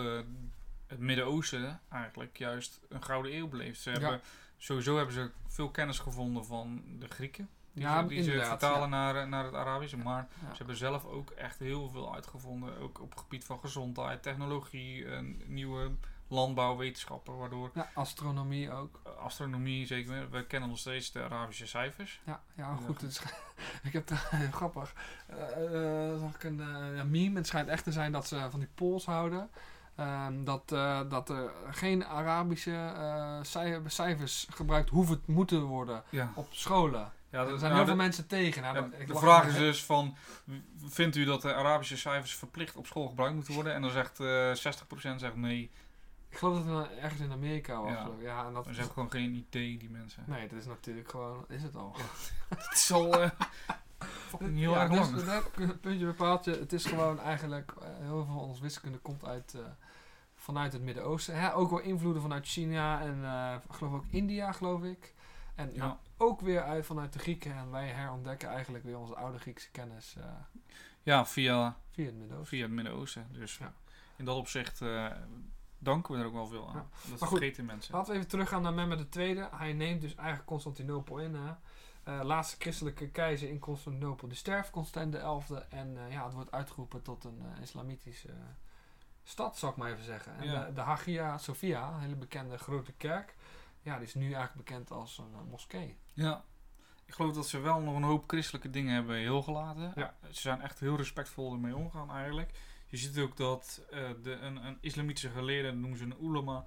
[0.92, 3.82] het Midden-Oosten eigenlijk juist een gouden eeuw beleeft.
[3.82, 4.00] Ze Ja.
[4.00, 4.22] hebben,
[4.58, 7.50] sowieso hebben ze veel kennis gevonden van de Grieken.
[7.74, 9.12] Die Ja, ze, die ze inderdaad, vertalen ja.
[9.14, 9.98] naar, naar het Arabische.
[9.98, 12.78] Maar ze hebben zelf ook echt heel veel uitgevonden.
[12.80, 15.06] Ook op het gebied van gezondheid, technologie,
[15.46, 15.92] nieuwe
[16.28, 17.38] landbouwwetenschappen.
[17.38, 19.00] Waardoor Ja, astronomie ook.
[19.06, 22.22] eh, astronomie, zeker, we kennen nog steeds de Arabische cijfers.
[22.24, 23.02] Ja, ja goed.
[23.84, 24.94] ik heb daar heel grappig.
[25.28, 27.36] eh, eh, zag ik een meme.
[27.38, 29.50] Het schijnt echt te zijn dat ze van die polls houden.
[29.96, 36.32] Ehm, dat, eh, dat er geen Arabische eh, cij- cijfers gebruikt hoeven moeten worden Ja,
[36.36, 37.12] op scholen.
[37.30, 38.62] ja er zijn nou, heel veel mensen tegen.
[38.62, 40.16] Nou, Ja, de vraag is dus van,
[40.86, 43.74] vindt u dat de Arabische cijfers verplicht op school gebruikt moeten worden?
[43.74, 45.72] En dan zegt eh 60% zegt nee.
[46.30, 47.92] Ik geloof dat het nou ergens in Amerika was.
[47.92, 48.10] Ja.
[48.22, 50.24] Ja, en dat Ze hebben gewoon geen idee, die mensen.
[50.28, 51.46] Nee, dat is natuurlijk gewoon...
[51.48, 51.96] Is het al.
[52.50, 53.30] Het is al eh,
[54.04, 55.80] fucking heel ja, erg dus, lang.
[55.82, 56.52] puntje.
[56.60, 57.72] Het is gewoon eigenlijk...
[57.82, 59.54] eh, heel veel van ons wiskunde komt uit...
[59.54, 59.62] eh,
[60.36, 61.39] vanuit het Midden-Oosten.
[61.39, 61.54] Hè?
[61.56, 63.18] Ook wel invloeden vanuit China en
[63.68, 65.14] ik geloof ook India, geloof ik.
[65.56, 65.78] En Ja.
[65.86, 67.56] nou, ook weer uit, vanuit de Grieken.
[67.56, 70.16] En wij herontdekken eigenlijk weer onze oude Griekse kennis
[71.04, 72.47] Ja, via, via het Midden-Oosten.
[72.47, 73.28] via het Midden-Oosten.
[73.32, 73.74] Dus Ja.
[74.16, 74.82] in dat opzicht
[75.80, 76.76] danken we er ook wel veel aan.
[76.76, 76.86] Ja.
[77.10, 77.93] Dat Maar goed, vergeten mensen.
[77.95, 79.47] Laten we even teruggaan naar Mehmet II.
[79.52, 81.36] Hij neemt dus eigenlijk Constantinopel in.
[81.36, 81.52] Hè.
[82.04, 84.28] Eh, laatste christelijke keizer in Constantinopel.
[84.28, 85.54] Die sterft Constantijn XI.
[85.70, 88.30] En eh, ja, het wordt uitgeroepen tot een eh, islamitische
[89.24, 90.38] stad, zal ik maar even zeggen.
[90.38, 90.66] En Ja.
[90.66, 93.36] de, de Hagia Sophia, een hele bekende grote kerk.
[93.82, 95.97] Ja, die is nu eigenlijk bekend als een moskee.
[96.14, 96.43] Ja.
[97.06, 99.91] Ik geloof dat ze wel nog een hoop christelijke dingen hebben heel gelaten.
[99.95, 100.14] Ja.
[100.30, 102.52] Ze zijn echt heel respectvol ermee omgaan eigenlijk.
[102.88, 103.82] Je ziet ook dat
[104.24, 106.66] de, een, een islamitische geleerde, noemen ze een ulama,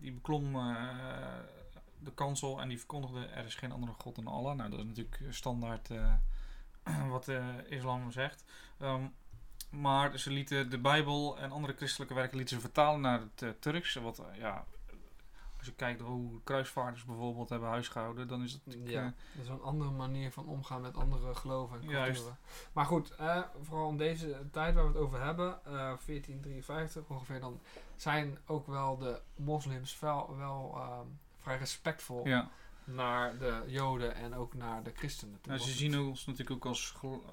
[0.00, 0.56] die beklom
[2.06, 4.56] de kansel en die verkondigde er is geen andere god dan Allah.
[4.56, 6.14] Nou, dat is natuurlijk standaard eh,
[7.10, 8.44] wat de islam zegt.
[8.78, 9.06] Ehm,
[9.70, 13.48] maar ze lieten de Bijbel en andere christelijke werken lieten ze vertalen naar het eh,
[13.60, 13.94] Turks.
[13.94, 14.64] Wat, eh, ja,
[15.66, 19.42] als je kijkt hoe kruisvaarders bijvoorbeeld hebben huisgehouden, dan is het natuurlijk, Ja, eh, dat
[19.42, 22.04] is een andere manier van omgaan met andere geloven en culturen.
[22.04, 22.30] Juist.
[22.72, 27.40] Maar goed, eh, vooral in deze tijd waar we het over hebben, eh 1453 ongeveer,
[27.40, 27.60] dan
[27.96, 31.06] zijn ook wel de moslims wel, wel ehm,
[31.46, 32.48] vrij respectvol ja.
[32.84, 35.40] naar de joden en ook naar de christenen.
[35.40, 35.52] toe.
[35.52, 37.24] Nou, ze zien ons natuurlijk ook als, gel-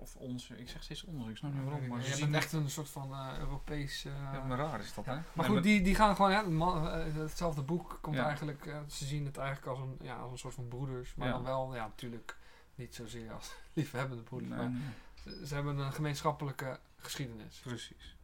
[0.00, 2.70] of ons, ik zeg steeds ons, ik snap niet waarom, maar ze zien echt een
[2.70, 4.04] soort van eh, Europees...
[4.04, 5.18] eh, Ja, maar raar is dat, hè?
[5.32, 9.04] maar goed, die, die gaan gewoon, hè, man- eh, hetzelfde boek komt eigenlijk, eh, ze
[9.04, 11.86] zien het eigenlijk als een, ja, als een soort van broeders, maar dan wel, ja,
[11.86, 12.36] natuurlijk
[12.74, 17.60] niet zozeer als liefhebbende broeders, Nee, maar nee, ze, ze hebben een gemeenschappelijke geschiedenis.
[17.64, 18.16] precies.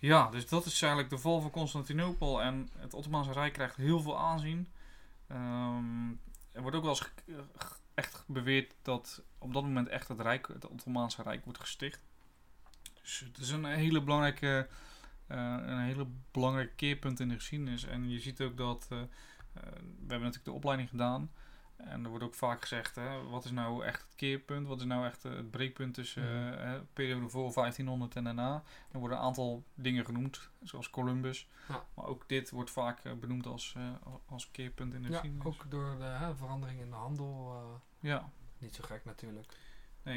[0.00, 0.30] Ja.
[0.30, 4.18] Dus dat is eigenlijk de val van Constantinopel en het Ottomaanse Rijk krijgt heel veel
[4.18, 4.68] aanzien.
[5.26, 6.08] Ehm,
[6.52, 7.44] er wordt ook wel eens ge-
[7.94, 12.00] echt beweerd dat op dat moment echt het Rijk, het Ottomaanse Rijk wordt gesticht.
[13.02, 14.68] Dus het is een hele belangrijke,
[15.26, 17.84] eh, een hele belangrijke keerpunt in de geschiedenis.
[17.84, 19.06] En je ziet ook dat, eh, eh,
[19.52, 19.60] we
[19.98, 21.30] hebben natuurlijk de opleiding gedaan.
[21.84, 24.66] En er wordt ook vaak gezegd, hè, wat is nou echt het keerpunt?
[24.66, 26.58] Wat is nou echt eh, het breekpunt tussen Mhm.
[26.58, 28.62] eh, periode voor 1500 en daarna?
[28.90, 31.48] Er worden een aantal dingen genoemd, zoals Columbus.
[31.68, 31.84] Ja.
[31.94, 33.76] Maar ook dit wordt vaak eh, benoemd als,
[34.26, 35.46] als keerpunt in de Ja, geschiedenis.
[35.46, 37.62] ook door de hè, verandering in de handel.
[38.00, 39.56] Ja, niet zo gek natuurlijk.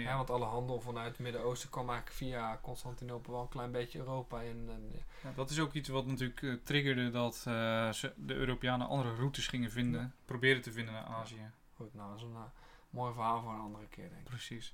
[0.02, 0.10] Ja.
[0.10, 0.16] ja.
[0.16, 4.41] want alle handel vanuit het Midden-Oosten kwam eigenlijk via Constantinopel wel een klein beetje Europa
[4.41, 4.70] in.
[4.70, 4.91] En.
[5.24, 9.48] Ja, dat is ook iets wat natuurlijk eh, triggerde dat eh, de Europeanen andere routes
[9.48, 11.52] gingen vinden, proberen te vinden naar Azië.
[11.74, 12.41] Goed, nou, dat is een eh,
[12.89, 14.28] mooi verhaal voor een andere keer, denk ik.
[14.28, 14.74] Precies.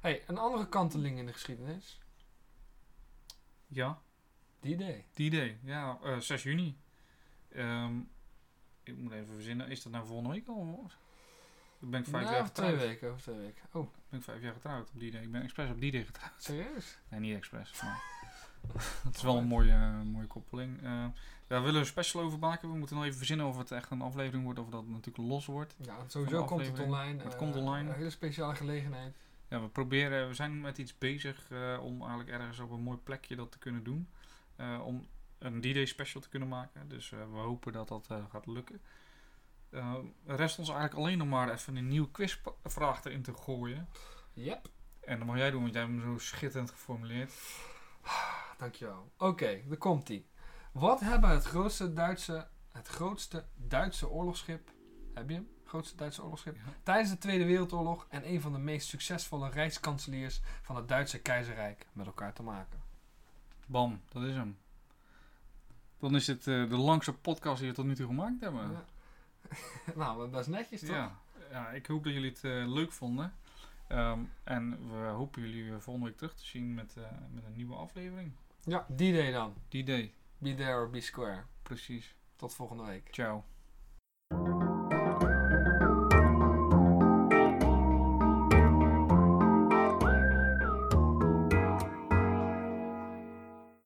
[0.00, 2.00] Hey, een andere kanteling in de geschiedenis.
[3.66, 3.98] Ja,
[4.60, 5.04] Die idee.
[5.14, 5.58] die idee.
[5.62, 6.78] Ja, eh 6 juni.
[7.48, 8.00] Ehm,
[8.82, 10.90] ik moet even verzinnen, is dat nou volgende week al?
[11.78, 13.62] Dan ben ik vijf Nou, jaar twee weken, over twee weken.
[13.72, 15.22] Oh, ben ik vijf jaar getrouwd op die day.
[15.22, 16.32] Ik ben expres op die day getrouwd.
[16.36, 16.98] serieus?
[17.08, 17.82] Nee, niet expres.
[17.82, 18.02] Maar
[19.06, 20.82] het is wel een mooie, eh, mooie koppeling.
[20.82, 21.04] Eh,
[21.46, 22.70] daar willen we een special over maken.
[22.70, 25.28] We moeten nog even verzinnen of het echt een aflevering wordt of dat het natuurlijk
[25.28, 25.74] los wordt.
[25.78, 27.22] Ja, sowieso komt het online.
[27.22, 27.88] Het eh, komt online.
[27.90, 29.14] Een hele speciale gelegenheid.
[29.48, 32.98] Ja, we proberen, we zijn met iets bezig eh, om eigenlijk ergens op een mooi
[32.98, 34.08] plekje dat te kunnen doen.
[34.56, 35.06] Eh, om
[35.38, 36.88] een D-Day special te kunnen maken.
[36.88, 38.80] Dus eh, we hopen dat dat eh, gaat lukken.
[39.72, 43.88] Er rest ons eigenlijk alleen nog maar even een nieuw quizvraag erin te gooien.
[44.32, 44.68] Yep.
[45.00, 47.32] En dat mag jij doen, want jij hebt hem zo schitterend geformuleerd.
[48.58, 49.12] Dankjewel.
[49.18, 50.30] Oké, daar komt ie.
[50.72, 54.70] Wat hebben het grootste Duitse, het grootste Duitse oorlogsschip,
[55.14, 56.56] heb je hem, grootste Duitse oorlogsschip.
[56.56, 56.62] Ja.
[56.82, 61.86] Tijdens de Tweede Wereldoorlog en een van de meest succesvolle rijkskanseliers van het Duitse keizerrijk
[61.92, 62.82] met elkaar te maken.
[63.66, 64.58] Bam, dat is hem.
[65.98, 68.70] Dan is het eh, de langste podcast die we tot nu toe gemaakt hebben.
[68.70, 68.84] Ja.
[69.94, 70.90] nou, dat is netjes toch?
[70.90, 71.18] Ja,
[71.50, 73.34] ja, ik hoop dat jullie het eh, leuk vonden.
[73.88, 77.74] Ehm, en we hopen jullie volgende week terug te zien met, eh, met een nieuwe
[77.74, 78.32] aflevering.
[78.64, 79.54] Ja, die day dan.
[79.68, 81.44] Die day, Be there or be square.
[81.62, 82.14] precies.
[82.36, 83.08] Tot volgende week.
[83.10, 83.44] Ciao.